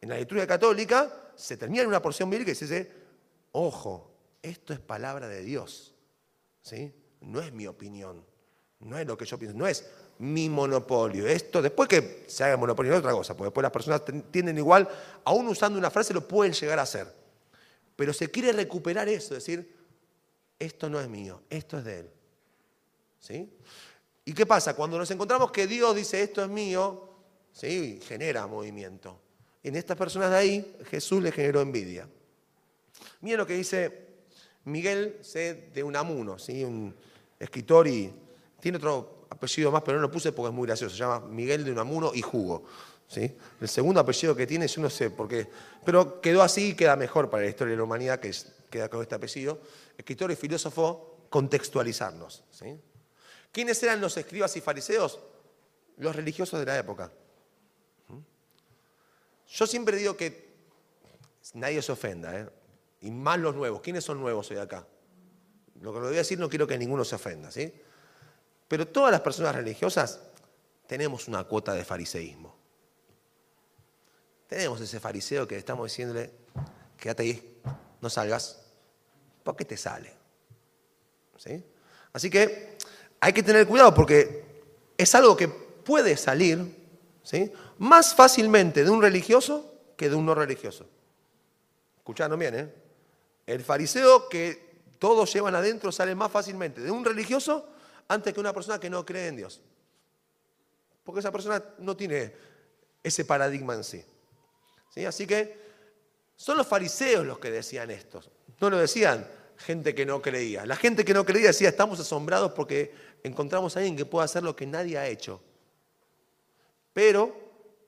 [0.00, 2.92] En la liturgia católica se termina en una porción bíblica y se dice,
[3.52, 5.94] ojo, esto es palabra de Dios.
[6.62, 6.92] ¿sí?
[7.20, 8.24] No es mi opinión,
[8.80, 9.86] no es lo que yo pienso, no es
[10.18, 11.26] mi monopolio.
[11.26, 14.88] Esto, después que se haga monopolio, es otra cosa, porque después las personas tienden igual,
[15.24, 17.12] aún usando una frase, lo pueden llegar a hacer.
[17.94, 19.74] Pero se quiere recuperar eso, decir,
[20.58, 22.10] esto no es mío, esto es de Él.
[23.20, 23.50] ¿Sí?
[24.24, 24.74] ¿Y qué pasa?
[24.74, 27.10] Cuando nos encontramos que Dios dice, esto es mío,
[27.52, 28.00] ¿sí?
[28.06, 29.20] genera movimiento.
[29.62, 32.08] En estas personas de ahí, Jesús le generó envidia.
[33.20, 34.05] Miren lo que dice
[34.66, 35.70] Miguel C.
[35.72, 36.64] de Unamuno, ¿sí?
[36.64, 36.94] un
[37.38, 38.12] escritor y
[38.60, 40.94] tiene otro apellido más, pero no lo puse porque es muy gracioso.
[40.94, 42.64] Se llama Miguel de Unamuno y Jugo.
[43.06, 43.32] ¿sí?
[43.60, 45.46] El segundo apellido que tiene, yo no sé por qué,
[45.84, 48.32] pero quedó así y queda mejor para la historia de la humanidad, que
[48.68, 49.60] queda con este apellido.
[49.96, 52.42] Escritor y filósofo, contextualizarnos.
[52.50, 52.76] ¿sí?
[53.52, 55.20] ¿Quiénes eran los escribas y fariseos?
[55.98, 57.12] Los religiosos de la época.
[59.48, 60.56] Yo siempre digo que
[61.54, 62.48] nadie se ofenda, ¿eh?
[63.00, 63.80] Y más los nuevos.
[63.80, 64.86] ¿Quiénes son nuevos hoy acá?
[65.80, 67.72] Lo que lo voy a decir no quiero que ninguno se ofenda, ¿sí?
[68.68, 70.20] Pero todas las personas religiosas
[70.86, 72.56] tenemos una cuota de fariseísmo.
[74.48, 76.30] Tenemos ese fariseo que estamos diciéndole,
[76.96, 77.60] quédate ahí,
[78.00, 78.62] no salgas,
[79.42, 80.12] ¿por qué te sale?
[81.36, 81.62] ¿Sí?
[82.12, 82.78] Así que
[83.20, 84.44] hay que tener cuidado porque
[84.96, 86.74] es algo que puede salir
[87.22, 87.52] ¿sí?
[87.78, 90.88] más fácilmente de un religioso que de un no religioso.
[91.98, 92.85] Escucharon bien, ¿eh?
[93.46, 94.66] El fariseo que
[94.98, 97.68] todos llevan adentro sale más fácilmente de un religioso
[98.08, 99.60] antes que una persona que no cree en Dios.
[101.04, 102.34] Porque esa persona no tiene
[103.02, 104.04] ese paradigma en sí.
[104.90, 105.04] ¿Sí?
[105.04, 105.66] Así que
[106.34, 108.20] son los fariseos los que decían esto.
[108.60, 109.26] No lo decían
[109.58, 110.66] gente que no creía.
[110.66, 114.42] La gente que no creía decía, estamos asombrados porque encontramos a alguien que pueda hacer
[114.42, 115.40] lo que nadie ha hecho.
[116.92, 117.36] Pero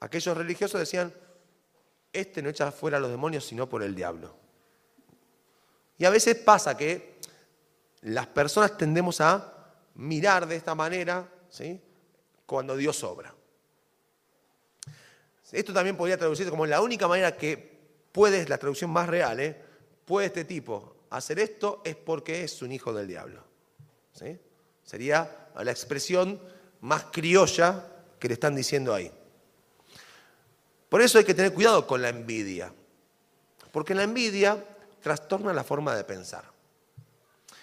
[0.01, 1.12] aquellos religiosos decían,
[2.12, 4.47] este no echa fuera a los demonios sino por el diablo.
[5.98, 7.18] Y a veces pasa que
[8.02, 9.54] las personas tendemos a
[9.96, 11.80] mirar de esta manera ¿sí?
[12.46, 13.34] cuando Dios obra.
[15.50, 17.78] Esto también podría traducirse como la única manera que
[18.12, 19.61] puede, la traducción más real, ¿eh?
[20.04, 23.42] puede este tipo hacer esto es porque es un hijo del diablo.
[24.12, 24.38] ¿sí?
[24.84, 26.40] Sería la expresión
[26.80, 27.84] más criolla
[28.18, 29.11] que le están diciendo ahí.
[30.88, 32.72] Por eso hay que tener cuidado con la envidia,
[33.72, 34.64] porque la envidia
[35.00, 36.44] trastorna la forma de pensar.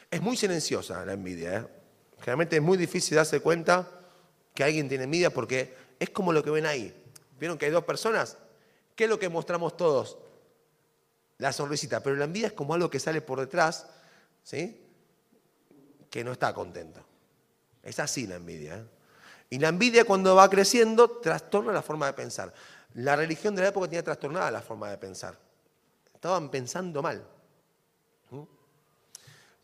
[0.10, 1.58] Es muy silenciosa la envidia.
[1.58, 1.67] ¿eh?
[2.19, 3.88] Generalmente es muy difícil darse cuenta
[4.54, 6.95] que alguien tiene envidia porque es como lo que ven ahí.
[7.39, 8.38] ¿Vieron que hay dos personas?
[8.95, 10.17] ¿Qué es lo que mostramos todos?
[11.38, 13.88] La sonrisita, pero la envidia es como algo que sale por detrás,
[14.43, 14.82] ¿sí?
[16.10, 17.02] Que no está contento.
[17.84, 18.78] Es así la envidia.
[18.78, 18.86] ¿eh?
[19.50, 22.54] Y la envidia cuando va creciendo trastorna la forma de pensar.
[22.93, 25.38] La religión de la época tenía trastornada la forma de pensar.
[26.26, 27.24] Estaban pensando mal.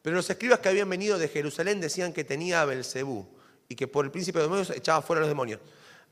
[0.03, 3.27] Pero los escribas que habían venido de Jerusalén decían que tenía a Belcebú
[3.67, 5.59] y que por el príncipe de demonios echaba fuera a los demonios.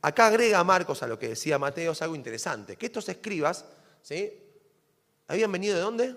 [0.02, 3.64] Acá agrega Marcos a lo que decía Mateo algo interesante, que estos escribas,
[4.02, 4.34] ¿sí?
[5.28, 6.16] ¿Habían venido de dónde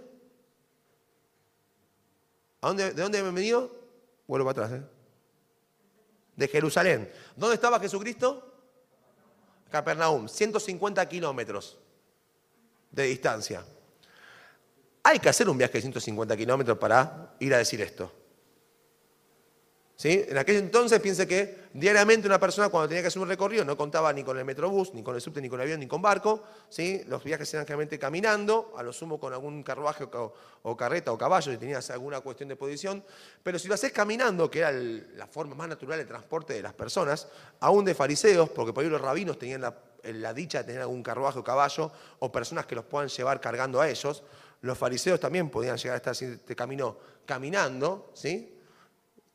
[2.75, 3.71] ¿De dónde habían venido?
[4.27, 4.87] Vuelvo para atrás, ¿eh?
[6.37, 7.13] de Jerusalén.
[7.37, 8.51] ¿Dónde estaba Jesucristo?
[9.71, 11.79] Capernaum, 150 kilómetros
[12.91, 13.63] de distancia.
[15.05, 18.11] Hay que hacer un viaje de 150 kilómetros para ir a decir esto.
[20.05, 23.77] En aquel entonces piense que diariamente una persona cuando tenía que hacer un recorrido no
[23.77, 26.03] contaba ni con el metrobús, ni con el subte, ni con el avión, ni con
[26.03, 26.43] barco.
[26.69, 27.03] ¿sí?
[27.07, 30.09] Los viajes eran generalmente caminando, a lo sumo con algún carruaje
[30.63, 33.05] o, carreta o caballo si tenías alguna cuestión de posición.
[33.45, 36.73] Pero si lo haces caminando, que era la forma más natural de transporte de las
[36.73, 37.29] personas,
[37.61, 41.05] aún de fariseos, porque por ahí los rabinos tenían la, la dicha de tener algún
[41.05, 44.25] carruaje o caballo, o personas que los puedan llevar cargando a ellos,
[44.63, 46.97] los fariseos también podían llegar a estar este camino
[47.27, 48.59] caminando, ¿sí?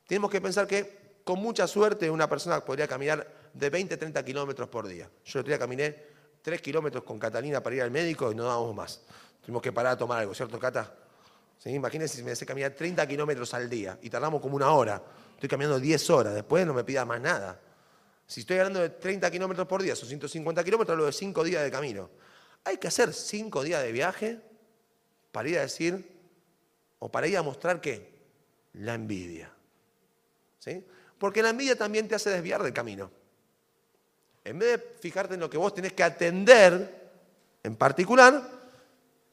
[0.07, 4.69] Tenemos que pensar que con mucha suerte una persona podría caminar de 20 30 kilómetros
[4.69, 5.09] por día.
[5.25, 6.03] Yo el otro día caminé
[6.41, 9.01] 3 kilómetros con Catalina para ir al médico y no dábamos más.
[9.41, 10.93] Tuvimos que parar a tomar algo, ¿cierto, Cata?
[11.57, 11.71] ¿Sí?
[11.71, 15.03] Imagínense si me hace caminar 30 kilómetros al día y tardamos como una hora.
[15.33, 17.59] Estoy caminando 10 horas, después no me pida más nada.
[18.25, 21.63] Si estoy hablando de 30 kilómetros por día, son 150 kilómetros, hablo de 5 días
[21.63, 22.09] de camino.
[22.63, 24.46] hay que hacer cinco días de viaje
[25.37, 26.03] para ir a decir,
[26.97, 28.09] o para ir a mostrar qué?
[28.73, 29.53] La envidia.
[30.57, 30.83] ¿Sí?
[31.19, 33.11] Porque la envidia también te hace desviar del camino.
[34.43, 37.11] En vez de fijarte en lo que vos tenés que atender
[37.61, 38.49] en particular,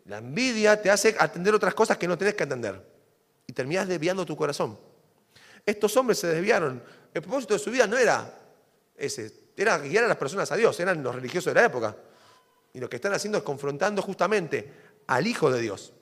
[0.04, 2.86] la envidia te hace atender otras cosas que no tenés que atender.
[3.46, 4.78] Y terminás desviando tu corazón.
[5.64, 6.82] Estos hombres se desviaron.
[7.14, 8.30] El propósito de su vida no era
[8.94, 11.96] ese, era guiar a las personas a Dios, eran los religiosos de la época.
[12.74, 15.92] Y lo que están haciendo es confrontando justamente al Hijo de Dios,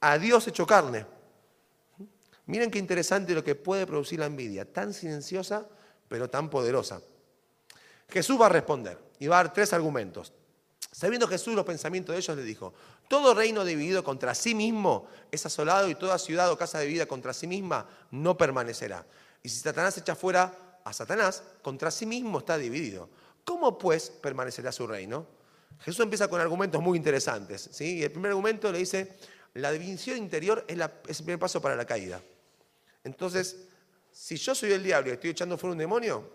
[0.00, 1.06] a Dios hecho carne.
[2.46, 5.66] Miren qué interesante lo que puede producir la envidia, tan silenciosa
[6.08, 7.00] pero tan poderosa.
[8.08, 10.32] Jesús va a responder y va a dar tres argumentos.
[10.90, 12.74] Sabiendo Jesús los pensamientos de ellos, le dijo,
[13.06, 17.32] todo reino dividido contra sí mismo es asolado y toda ciudad o casa dividida contra
[17.32, 19.06] sí misma no permanecerá.
[19.42, 23.08] Y si Satanás echa fuera a Satanás, contra sí mismo está dividido.
[23.44, 25.26] ¿Cómo pues permanecerá su reino?
[25.78, 27.70] Jesús empieza con argumentos muy interesantes.
[27.72, 27.98] ¿sí?
[27.98, 29.16] Y el primer argumento le dice,
[29.54, 32.20] la división interior es, el primer paso para la caída.
[33.04, 33.68] Entonces,
[34.12, 36.30] si yo soy el diablo y estoy echando fuera un demonio,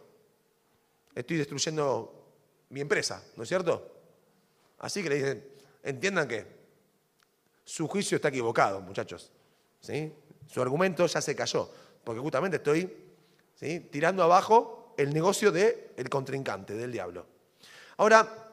[1.13, 2.33] estoy destruyendo
[2.69, 3.91] mi empresa, ¿no es cierto?
[4.79, 5.47] Así que le dicen,
[5.83, 6.45] entiendan que
[7.63, 9.31] su juicio está equivocado, muchachos.
[9.79, 10.13] ¿sí?
[10.47, 11.69] Su argumento ya se cayó,
[12.03, 12.91] porque justamente estoy
[13.55, 13.79] ¿sí?
[13.91, 17.25] tirando abajo el negocio del contrincante, del diablo.
[17.97, 18.44] Ahora,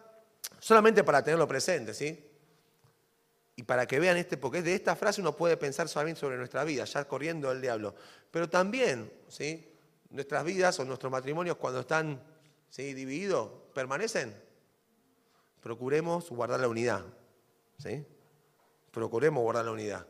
[0.62, 2.24] solamente para tenerlo presente, ¿sí?
[3.56, 6.62] Y para que vean este, porque de esta frase uno puede pensar solamente sobre nuestra
[6.62, 7.96] vida, ya corriendo el diablo.
[8.30, 9.74] Pero también, ¿sí?
[10.10, 12.22] Nuestras vidas o nuestros matrimonios cuando están
[12.70, 12.94] ¿sí?
[12.94, 14.40] divididos, ¿permanecen?
[15.60, 17.02] Procuremos guardar la unidad,
[17.78, 18.06] ¿sí?
[18.92, 20.06] Procuremos guardar la unidad.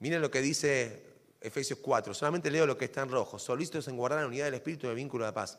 [0.00, 1.06] Miren lo que dice
[1.40, 4.54] Efesios 4, solamente leo lo que está en rojo, solícitos en guardar la unidad del
[4.54, 5.56] Espíritu el vínculo de paz.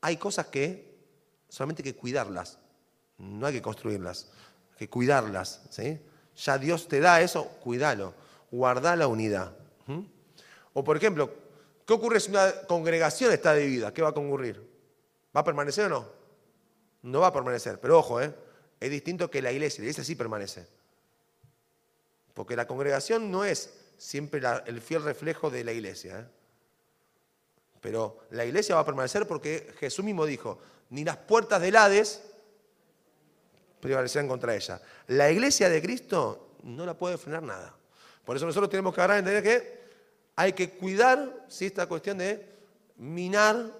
[0.00, 0.96] Hay cosas que
[1.48, 2.58] solamente hay que cuidarlas,
[3.18, 4.28] no hay que construirlas,
[4.72, 6.00] hay que cuidarlas, ¿sí?
[6.36, 8.14] Ya Dios te da eso, cuídalo,
[8.50, 9.56] guarda la unidad.
[10.74, 11.32] O por ejemplo,
[11.86, 13.94] ¿qué ocurre si una congregación está dividida?
[13.94, 14.62] ¿Qué va a ocurrir?
[15.34, 16.08] ¿Va a permanecer o no?
[17.02, 18.34] No va a permanecer, pero ojo, ¿eh?
[18.80, 20.66] es distinto que la iglesia, la iglesia sí permanece.
[22.34, 26.20] Porque la congregación no es siempre el fiel reflejo de la iglesia.
[26.20, 26.26] ¿eh?
[27.80, 30.58] Pero la iglesia va a permanecer porque Jesús mismo dijo,
[30.90, 32.22] ni las puertas del Hades
[33.80, 34.80] prevalecerán contra ella.
[35.08, 37.74] La iglesia de Cristo no la puede frenar nada.
[38.24, 39.76] Por eso nosotros tenemos que agarrar entender que
[40.36, 42.46] hay que cuidar esta cuestión de
[42.96, 43.72] minar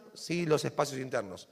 [0.47, 1.49] los espacios internos.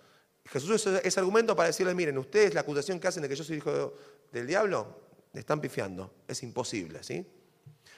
[0.46, 3.44] Jesús usa ese argumento para decirle, miren, ustedes la acusación que hacen de que yo
[3.44, 3.94] soy hijo
[4.30, 5.00] del diablo,
[5.32, 6.14] le están pifiando.
[6.28, 7.26] Es imposible, ¿sí?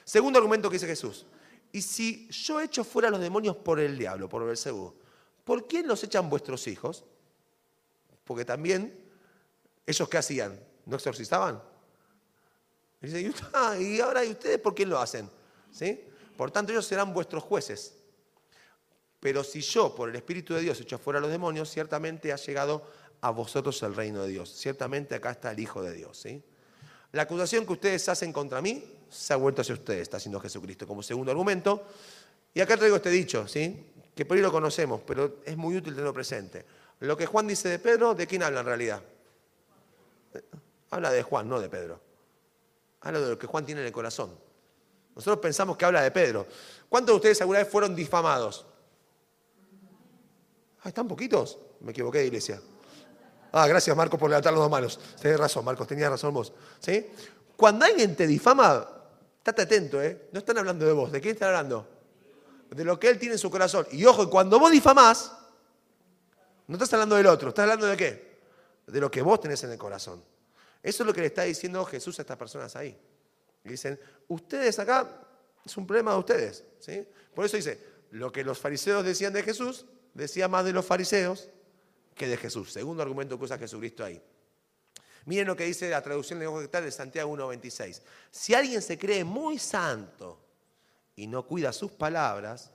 [0.03, 1.25] Segundo argumento que dice Jesús.
[1.71, 4.93] Y si yo echo fuera a los demonios por el diablo, por Belcebú,
[5.43, 7.03] ¿por quién los echan vuestros hijos?
[8.23, 8.97] Porque también,
[9.87, 10.59] ¿ellos qué hacían?
[10.85, 11.59] ¿No exorcizaban?
[13.01, 13.33] Y, dice,
[13.79, 15.29] y ahora, ¿y ustedes por quién lo hacen?
[15.71, 16.03] ¿Sí?
[16.35, 17.95] Por tanto, ellos serán vuestros jueces.
[19.19, 22.35] Pero si yo, por el Espíritu de Dios, echo fuera a los demonios, ciertamente ha
[22.35, 22.85] llegado
[23.21, 24.53] a vosotros el reino de Dios.
[24.53, 26.17] Ciertamente acá está el Hijo de Dios.
[26.17, 26.43] ¿sí?
[27.13, 30.85] La acusación que ustedes hacen contra mí se ha vuelto hacia ustedes, está haciendo Jesucristo
[30.85, 31.87] como segundo argumento.
[32.53, 33.85] Y acá traigo este dicho, ¿sí?
[34.13, 36.65] que por ahí lo conocemos, pero es muy útil tenerlo presente.
[36.99, 39.03] Lo que Juan dice de Pedro, ¿de quién habla en realidad?
[40.89, 41.99] Habla de Juan, no de Pedro.
[43.01, 44.31] Habla de lo que Juan tiene en el corazón.
[45.15, 46.45] Nosotros pensamos que habla de Pedro.
[46.87, 48.65] ¿Cuántos de ustedes alguna vez fueron difamados?
[50.83, 51.57] Ah, ¿están poquitos?
[51.81, 52.61] Me equivoqué iglesia.
[53.51, 54.99] Ah, gracias Marcos por levantar las dos manos.
[55.19, 56.53] Tenés razón, Marcos, tenías razón vos.
[56.79, 57.07] ¿Sí?
[57.55, 58.87] Cuando alguien te difama,
[59.37, 60.29] estate atento, ¿eh?
[60.31, 61.11] No están hablando de vos.
[61.11, 61.87] ¿De quién están hablando?
[62.69, 63.87] De lo que él tiene en su corazón.
[63.91, 65.31] Y ojo, cuando vos difamás,
[66.67, 68.26] no estás hablando del otro, estás hablando de qué?
[68.87, 70.23] De lo que vos tenés en el corazón.
[70.81, 72.97] Eso es lo que le está diciendo Jesús a estas personas ahí.
[73.63, 75.21] Dicen, ustedes acá,
[75.65, 76.63] es un problema de ustedes.
[76.79, 77.05] ¿sí?
[77.33, 77.79] Por eso dice,
[78.11, 81.49] lo que los fariseos decían de Jesús, decía más de los fariseos
[82.15, 82.71] que de Jesús.
[82.71, 84.21] Segundo argumento que usa Jesucristo ahí.
[85.25, 88.01] Miren lo que dice la traducción de de Santiago 1.26.
[88.31, 90.39] Si alguien se cree muy santo
[91.17, 92.71] y no cuida sus palabras,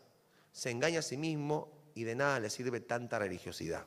[0.52, 3.86] se engaña a sí mismo y de nada le sirve tanta religiosidad.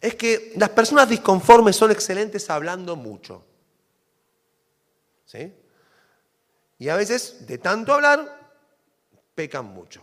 [0.00, 3.44] Es que las personas disconformes son excelentes hablando mucho.
[5.24, 5.52] ¿Sí?
[6.78, 8.52] Y a veces, de tanto hablar,
[9.34, 10.02] pecan mucho.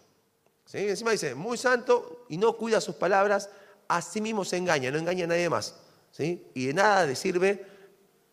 [0.65, 0.79] ¿Sí?
[0.89, 3.49] Encima dice, muy santo y no cuida sus palabras,
[3.87, 5.75] a sí mismo se engaña, no engaña a nadie más.
[6.11, 6.47] ¿sí?
[6.53, 7.65] Y de nada le sirve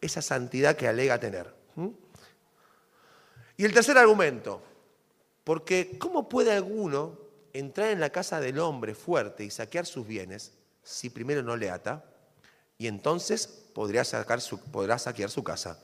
[0.01, 1.55] esa santidad que alega tener.
[3.57, 4.61] Y el tercer argumento,
[5.45, 7.19] porque ¿cómo puede alguno
[7.53, 11.71] entrar en la casa del hombre fuerte y saquear sus bienes si primero no le
[11.71, 12.05] ata?
[12.83, 15.79] y entonces podrá, sacar saquear su casa.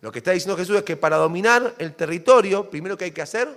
[0.00, 3.22] Lo que está diciendo Jesús es que para dominar el territorio, primero que hay que
[3.22, 3.48] hacer,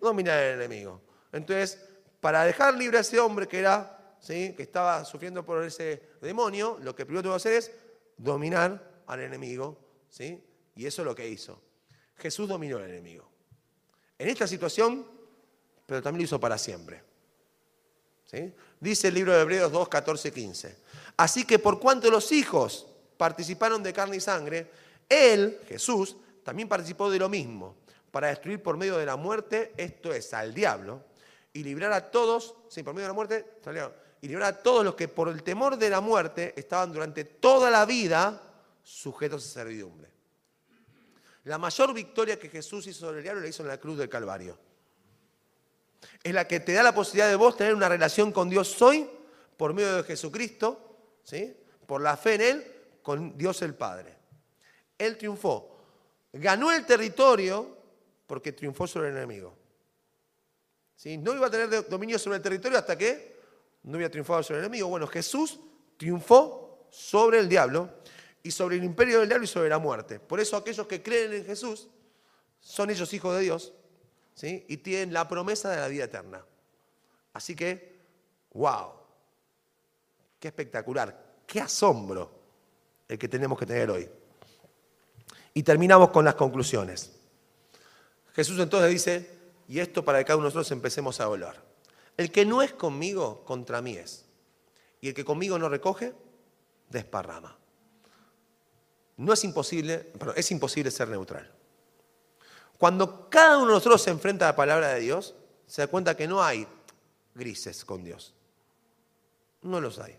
[0.00, 1.02] dominar al enemigo.
[1.30, 1.78] Entonces,
[2.22, 4.54] para dejar libre a ese hombre que era, ¿sí?
[4.56, 7.70] que estaba sufriendo por ese demonio, lo que primero tengo que hacer es
[8.16, 9.78] dominar al enemigo,
[10.08, 10.42] ¿sí?
[10.74, 11.60] Y eso es lo que hizo.
[12.16, 13.30] Jesús dominó al enemigo.
[14.18, 15.06] En esta situación,
[15.84, 17.02] pero también lo hizo para siempre.
[18.24, 18.54] ¿Sí?
[18.80, 20.76] Dice el libro de Hebreos 2, 14, 15.
[21.18, 22.86] Así que por cuanto los hijos
[23.18, 24.70] participaron de carne y sangre,
[25.06, 27.76] Él, Jesús, también participó de lo mismo,
[28.10, 31.04] para destruir por medio de la muerte, esto es, al diablo,
[31.52, 33.46] y librar a todos, sí, por medio de la muerte,
[34.22, 37.70] y librar a todos los que por el temor de la muerte estaban durante toda
[37.70, 38.40] la vida
[38.82, 40.08] sujetos a servidumbre.
[41.44, 44.08] La mayor victoria que Jesús hizo sobre el diablo la hizo en la cruz del
[44.08, 44.58] Calvario.
[46.22, 49.08] Es la que te da la posibilidad de vos tener una relación con Dios hoy
[49.56, 51.56] por medio de Jesucristo, ¿sí?
[51.86, 54.16] por la fe en Él, con Dios el Padre.
[54.98, 55.76] Él triunfó.
[56.32, 57.76] Ganó el territorio
[58.26, 59.56] porque triunfó sobre el enemigo.
[60.94, 61.16] ¿Sí?
[61.16, 63.40] No iba a tener dominio sobre el territorio hasta que
[63.82, 64.88] no había triunfado sobre el enemigo.
[64.88, 65.58] Bueno, Jesús
[65.96, 67.90] triunfó sobre el diablo
[68.42, 70.20] y sobre el imperio del diablo y sobre la muerte.
[70.20, 71.88] Por eso aquellos que creen en Jesús
[72.60, 73.72] son ellos hijos de Dios
[74.42, 76.44] y tienen la promesa de la vida eterna.
[77.32, 77.98] Así que,
[78.52, 78.92] wow,
[80.38, 82.30] qué espectacular, qué asombro
[83.08, 84.08] el que tenemos que tener hoy.
[85.52, 87.12] Y terminamos con las conclusiones.
[88.34, 89.30] Jesús entonces dice,
[89.68, 91.60] y esto para que cada uno de nosotros empecemos a volar.
[92.16, 94.24] El que no es conmigo, contra mí es.
[95.00, 96.12] Y el que conmigo no recoge,
[96.88, 97.56] desparrama.
[99.16, 101.50] No es imposible, es imposible ser neutral.
[102.80, 105.34] Cuando cada uno de nosotros se enfrenta a la palabra de Dios,
[105.66, 106.66] se da cuenta que no hay
[107.34, 108.32] grises con Dios.
[109.60, 110.16] No los hay.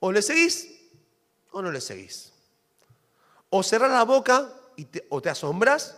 [0.00, 0.90] O le seguís
[1.52, 2.32] o no le seguís.
[3.50, 4.52] O cerrar la boca
[5.10, 5.96] o te asombras,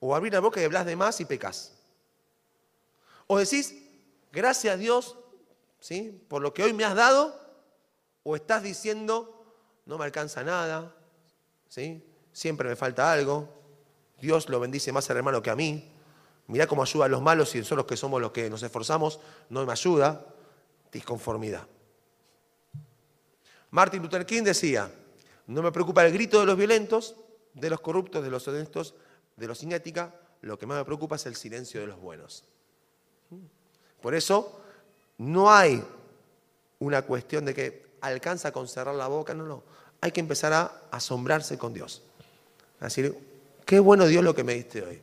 [0.00, 1.74] o abrir la boca y hablas de más y pecas.
[3.28, 3.76] O decís,
[4.32, 5.16] gracias a Dios
[5.78, 6.20] ¿sí?
[6.26, 7.40] por lo que hoy me has dado,
[8.24, 9.46] o estás diciendo,
[9.86, 10.96] no me alcanza nada,
[12.32, 13.63] Siempre me falta algo.
[14.20, 15.92] Dios lo bendice más al hermano que a mí.
[16.46, 19.20] Mirá cómo ayuda a los malos y son los que somos los que nos esforzamos.
[19.50, 20.26] No me ayuda.
[20.92, 21.66] Disconformidad.
[23.70, 24.90] Martin Luther King decía,
[25.48, 27.16] no me preocupa el grito de los violentos,
[27.54, 28.94] de los corruptos, de los honestos,
[29.36, 30.14] de los sin ética.
[30.42, 32.44] Lo que más me preocupa es el silencio de los buenos.
[34.00, 34.60] Por eso
[35.18, 35.82] no hay
[36.78, 39.74] una cuestión de que alcanza con cerrar la boca, no, no
[40.04, 42.02] hay que empezar a asombrarse con Dios.
[42.78, 43.16] A decir,
[43.74, 45.02] qué bueno Dios lo que me diste hoy.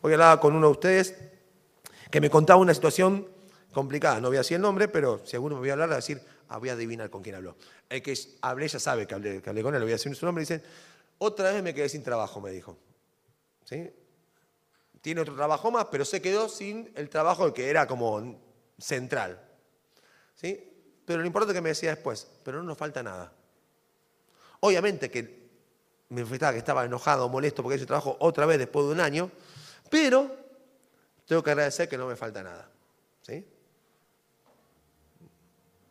[0.00, 1.14] Hoy hablaba con uno de ustedes
[2.10, 3.28] que me contaba una situación
[3.70, 4.18] complicada.
[4.18, 6.18] No voy a decir el nombre, pero si alguno me voy a hablar, a decir,
[6.48, 7.56] ah, voy a adivinar con quién habló.
[7.86, 10.40] El que hablé ya sabe que hablé, con él, voy a decir su nombre.
[10.40, 10.62] Dice,
[11.18, 12.78] otra vez me quedé sin trabajo, me dijo.
[13.66, 13.90] ¿Sí?
[15.02, 18.40] Tiene otro trabajo más, pero se quedó sin el trabajo que era como
[18.78, 19.38] central.
[20.34, 20.66] ¿Sí?
[21.04, 23.34] Pero lo importante que me decía después, pero no nos falta nada.
[24.60, 25.37] Obviamente que
[26.10, 29.30] me manifestaba que estaba enojado, molesto porque ese trabajo otra vez después de un año,
[29.90, 30.30] pero
[31.26, 32.68] tengo que agradecer que no me falta nada.
[33.22, 33.44] ¿sí?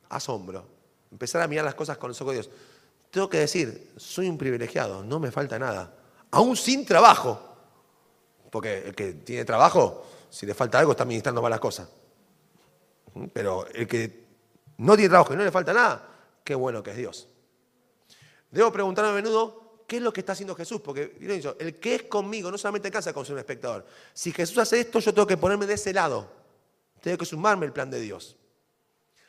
[0.09, 0.65] Asombro.
[1.11, 2.49] Empezar a mirar las cosas con los ojos de Dios.
[3.11, 5.93] Tengo que decir, soy un privilegiado, no me falta nada.
[6.31, 7.39] Aún sin trabajo.
[8.49, 11.87] Porque el que tiene trabajo, si le falta algo, está administrando malas cosas.
[13.33, 14.25] Pero el que
[14.77, 16.07] no tiene trabajo y no le falta nada,
[16.43, 17.27] qué bueno que es Dios.
[18.51, 20.81] Debo preguntarme a menudo, ¿qué es lo que está haciendo Jesús?
[20.81, 21.15] Porque
[21.59, 23.85] el que es conmigo no solamente cansa con ser un espectador.
[24.13, 26.29] Si Jesús hace esto, yo tengo que ponerme de ese lado.
[27.01, 28.35] Tengo que sumarme el plan de Dios.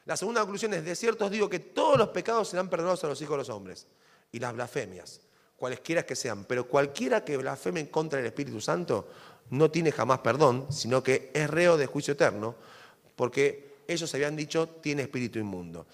[0.04, 3.08] La segunda conclusión es, de cierto os digo que todos los pecados serán perdonados a
[3.08, 3.86] los hijos de los hombres.
[4.32, 5.20] Y las blasfemias,
[5.56, 6.44] cualesquiera que sean.
[6.44, 9.08] Pero cualquiera que blasfeme en contra del Espíritu Santo
[9.50, 12.56] no tiene jamás perdón, sino que es reo de juicio eterno,
[13.16, 15.86] porque ellos habían dicho, tiene espíritu inmundo.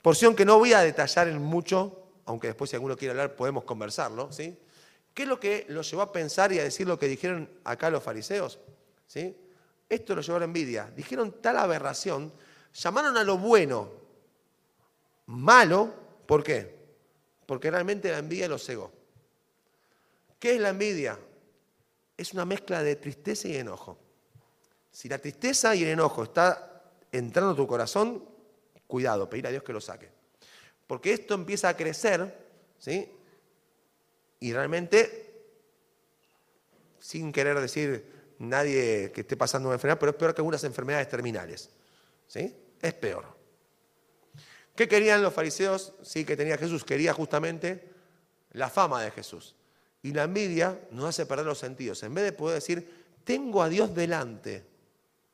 [0.00, 3.64] Porción que no voy a detallar en mucho, aunque después si alguno quiere hablar podemos
[3.64, 4.58] conversarlo, ¿sí?
[5.14, 7.90] ¿Qué es lo que los llevó a pensar y a decir lo que dijeron acá
[7.90, 8.58] los fariseos?
[9.06, 9.36] ¿Sí?
[9.88, 10.90] Esto lo llevó a la envidia.
[10.96, 12.32] Dijeron tal aberración,
[12.72, 13.90] llamaron a lo bueno
[15.26, 15.92] malo,
[16.26, 16.74] ¿por qué?
[17.46, 18.90] Porque realmente la envidia los cegó.
[20.38, 21.18] ¿Qué es la envidia?
[22.16, 23.98] Es una mezcla de tristeza y enojo.
[24.90, 28.24] Si la tristeza y el enojo está entrando a tu corazón,
[28.86, 30.10] cuidado, pedir a Dios que lo saque.
[30.92, 32.36] Porque esto empieza a crecer,
[32.78, 33.10] ¿sí?
[34.40, 35.32] Y realmente,
[36.98, 41.08] sin querer decir nadie que esté pasando una enfermedad, pero es peor que algunas enfermedades
[41.08, 41.70] terminales,
[42.26, 42.54] ¿sí?
[42.82, 43.24] Es peor.
[44.76, 45.94] ¿Qué querían los fariseos?
[46.02, 46.84] Sí, que tenía Jesús.
[46.84, 47.88] Quería justamente
[48.50, 49.54] la fama de Jesús.
[50.02, 52.02] Y la envidia nos hace perder los sentidos.
[52.02, 54.66] En vez de poder decir, tengo a Dios delante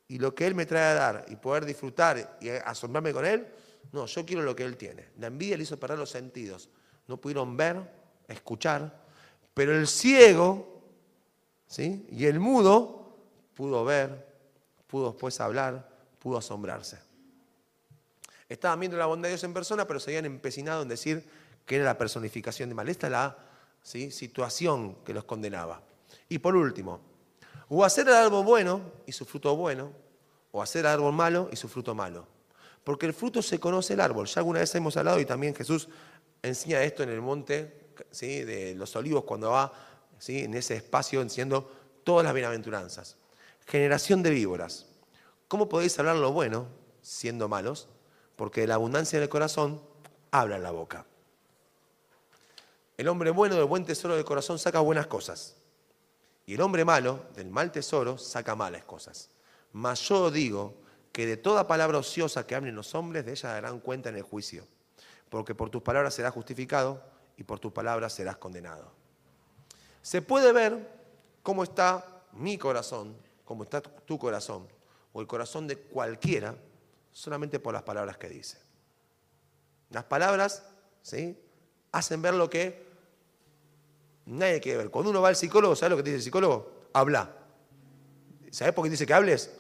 [0.07, 3.49] y lo que Él me trae a dar y poder disfrutar y asombrarme con Él,
[3.93, 5.09] no, yo quiero lo que Él tiene.
[5.19, 6.69] La envidia le hizo perder los sentidos.
[7.07, 7.91] No pudieron ver,
[8.29, 9.05] escuchar,
[9.55, 10.83] pero el ciego
[11.67, 12.07] ¿sí?
[12.11, 13.17] y el mudo
[13.55, 14.27] pudo ver,
[14.87, 16.99] pudo después hablar, pudo asombrarse.
[18.49, 21.29] Estaban viendo la bondad de Dios en persona, pero se habían empecinado en decir
[21.67, 22.89] que era la personificación de mal.
[22.89, 23.37] Esta es la
[24.11, 25.83] situación que los condenaba.
[26.29, 27.01] Y por último,
[27.69, 29.93] o hacer el árbol bueno y su fruto bueno,
[30.51, 32.27] o hacer el árbol malo y su fruto malo.
[32.89, 34.27] Porque el fruto se conoce el árbol.
[34.27, 35.91] Ya alguna vez hemos hablado y también Jesús
[36.41, 38.45] enseña esto en el monte ¿sí?
[38.45, 39.71] de los olivos cuando va
[40.19, 40.45] ¿sí?
[40.45, 41.71] en ese espacio enseñando
[42.03, 43.19] todas las bienaventuranzas.
[43.67, 44.87] Generación de víboras.
[45.49, 46.67] ¿Cómo podéis hablar lo bueno
[47.03, 47.89] siendo malos?
[48.37, 49.83] Porque la abundancia del corazón
[50.31, 51.05] habla la boca.
[52.97, 55.57] El hombre bueno del buen tesoro del corazón saca buenas cosas.
[56.47, 59.29] Y el hombre malo del mal tesoro saca malas cosas.
[59.75, 60.88] Mas yo digo
[61.19, 64.23] que de toda palabra ociosa que hablen los hombres, de ella darán cuenta en el
[64.23, 64.65] juicio.
[65.29, 67.03] Porque por tus palabras serás justificado
[67.37, 68.93] y por tus palabras serás condenado.
[70.01, 70.89] Se puede ver
[71.43, 74.69] cómo está mi corazón, cómo está tu corazón,
[75.13, 76.55] o el corazón de cualquiera,
[77.11, 78.59] solamente por las palabras que dice.
[79.91, 80.63] Las palabras
[81.03, 81.37] ¿sí?
[81.91, 82.87] hacen ver lo que
[84.25, 84.91] nadie quiere ver.
[84.91, 86.91] Cuando uno va al psicólogo, ¿sabes lo que dice el psicólogo?
[86.93, 87.35] Habla.
[88.53, 89.58] ¿Sabes por qué dice que hables?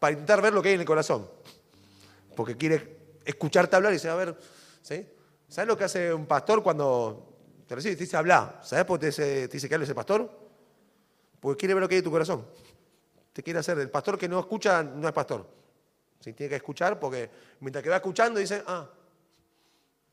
[0.00, 1.30] Para intentar ver lo que hay en el corazón.
[2.34, 4.36] Porque quiere escucharte hablar y dice, a ver,
[4.82, 5.06] ¿sí?
[5.46, 7.36] ¿sabes lo que hace un pastor cuando
[7.66, 8.60] te recibe te dice habla?
[8.62, 10.28] ¿Sabes por qué te dice, que hables el pastor?
[11.38, 12.46] Porque quiere ver lo que hay en tu corazón.
[13.32, 13.78] Te quiere hacer.
[13.78, 15.46] El pastor que no escucha no es pastor.
[16.18, 16.32] ¿Sí?
[16.32, 17.30] Tiene que escuchar porque
[17.60, 18.88] mientras que va escuchando dice, ah.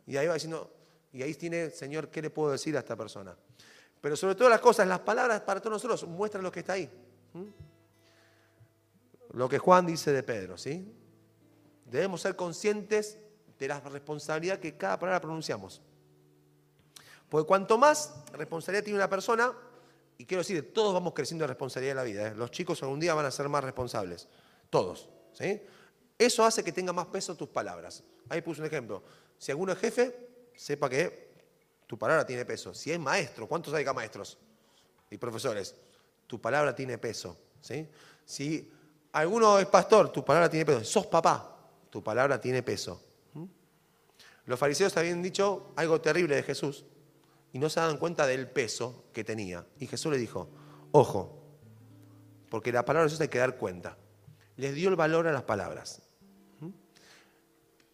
[0.05, 0.69] Y ahí va diciendo,
[1.13, 3.35] y ahí tiene, Señor, ¿qué le puedo decir a esta persona?
[4.01, 6.89] Pero sobre todas las cosas, las palabras para todos nosotros muestran lo que está ahí.
[9.37, 10.91] Lo que Juan dice de Pedro, ¿sí?
[11.85, 13.19] Debemos ser conscientes
[13.59, 15.79] de la responsabilidad que cada palabra pronunciamos.
[17.29, 19.53] Porque cuanto más responsabilidad tiene una persona,
[20.17, 22.27] y quiero decir, todos vamos creciendo en responsabilidad de la vida.
[22.29, 22.35] ¿eh?
[22.35, 24.27] Los chicos algún día van a ser más responsables.
[24.71, 25.07] Todos.
[25.33, 25.61] ¿sí?
[26.17, 28.03] Eso hace que tenga más peso tus palabras.
[28.29, 29.03] Ahí puse un ejemplo.
[29.37, 31.29] Si alguno es jefe, sepa que
[31.85, 32.73] tu palabra tiene peso.
[32.73, 34.35] Si es maestro, ¿cuántos hay acá maestros
[35.11, 35.75] y profesores?
[36.25, 37.37] Tu palabra tiene peso.
[37.61, 37.87] ¿sí?
[38.25, 38.71] Si
[39.11, 40.83] alguno es pastor, tu palabra tiene peso.
[40.83, 41.57] Sos papá,
[41.89, 43.01] tu palabra tiene peso.
[43.33, 43.45] ¿Mm?
[44.45, 46.85] Los fariseos habían dicho algo terrible de Jesús
[47.53, 49.65] y no se daban cuenta del peso que tenía.
[49.79, 50.49] Y Jesús le dijo,
[50.91, 51.43] ojo,
[52.49, 53.97] porque la palabra de Jesús hay que dar cuenta.
[54.55, 56.01] Les dio el valor a las palabras.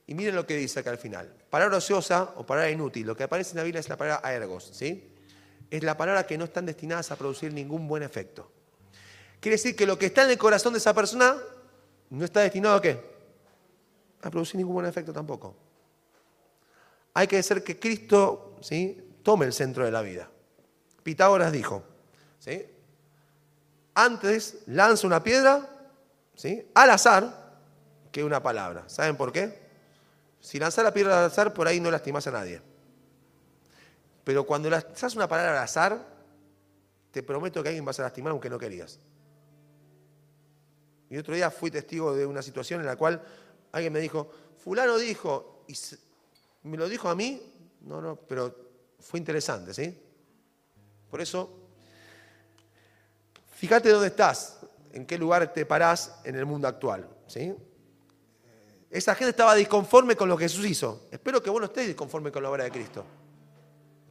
[0.06, 1.34] Y miren lo que dice acá al final.
[1.50, 3.08] Palabra ociosa o palabra inútil.
[3.08, 5.10] Lo que aparece en la Biblia es la palabra aergos, ¿sí?
[5.70, 8.52] Es la palabra que no están destinadas a producir ningún buen efecto.
[9.44, 11.36] Quiere decir que lo que está en el corazón de esa persona
[12.10, 12.98] no está destinado a qué?
[14.22, 15.54] A producir ningún buen efecto tampoco.
[17.14, 19.18] Hay que hacer que Cristo ¿sí?
[19.22, 20.30] tome el centro de la vida.
[21.04, 21.84] Pitágoras dijo,
[22.40, 22.66] ¿sí?
[23.94, 25.70] antes lanza una piedra
[26.36, 26.66] ¿sí?
[26.74, 27.58] al azar
[28.14, 28.88] que una palabra.
[28.88, 29.60] ¿Saben por qué?
[30.40, 32.62] Si lanzas la piedra al azar, por ahí no lastimas a nadie.
[34.24, 36.00] Pero cuando lanzas una palabra al azar,
[37.12, 39.02] te prometo que alguien vas a lastimar aunque no querías.
[41.14, 43.22] Y otro día fui testigo de una situación en la cual
[43.72, 45.76] alguien me dijo, fulano dijo, y
[46.64, 47.40] me lo dijo a mí,
[47.82, 48.56] no, no, pero
[49.00, 49.96] fue interesante, ¿sí?
[51.12, 51.52] Por eso,
[53.58, 54.62] fíjate dónde estás,
[54.92, 57.54] en qué lugar te parás en el mundo actual, ¿sí?
[58.90, 61.10] Esa gente estaba disconforme con lo que Jesús hizo.
[61.12, 63.06] Espero que vos no estés disconforme con la obra de Cristo.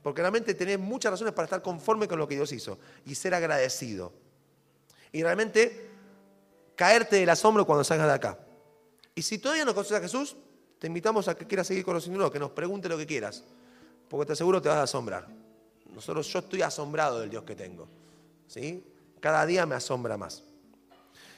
[0.05, 3.35] Porque realmente tenés muchas razones para estar conforme con lo que Dios hizo y ser
[3.35, 4.13] agradecido.
[5.11, 5.92] Y realmente
[6.77, 8.39] caerte del asombro cuando salgas de acá.
[9.15, 10.37] Y si todavía no conoces a Jesús,
[10.79, 13.45] te invitamos a que quieras seguir conociéndolo, que nos pregunte lo que quieras.
[14.09, 15.29] Porque te aseguro te vas a asombrar.
[15.95, 17.87] Nosotros, yo estoy asombrado del Dios que tengo.
[18.47, 18.85] ¿sí?
[19.21, 20.43] Cada día me asombra más.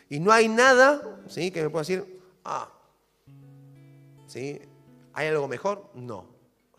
[0.08, 1.50] Y no hay nada ¿sí?
[1.50, 2.70] que me pueda decir, ah,
[5.14, 5.90] ¿Hay algo mejor?
[5.94, 6.26] No.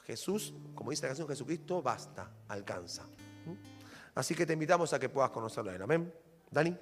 [0.03, 3.03] Jesús, como dice la canción, Jesucristo basta, alcanza.
[3.03, 3.53] ¿Mm?
[4.13, 5.71] Así que te invitamos a que puedas conocerlo.
[5.83, 6.13] Amén.
[6.51, 6.75] Dani.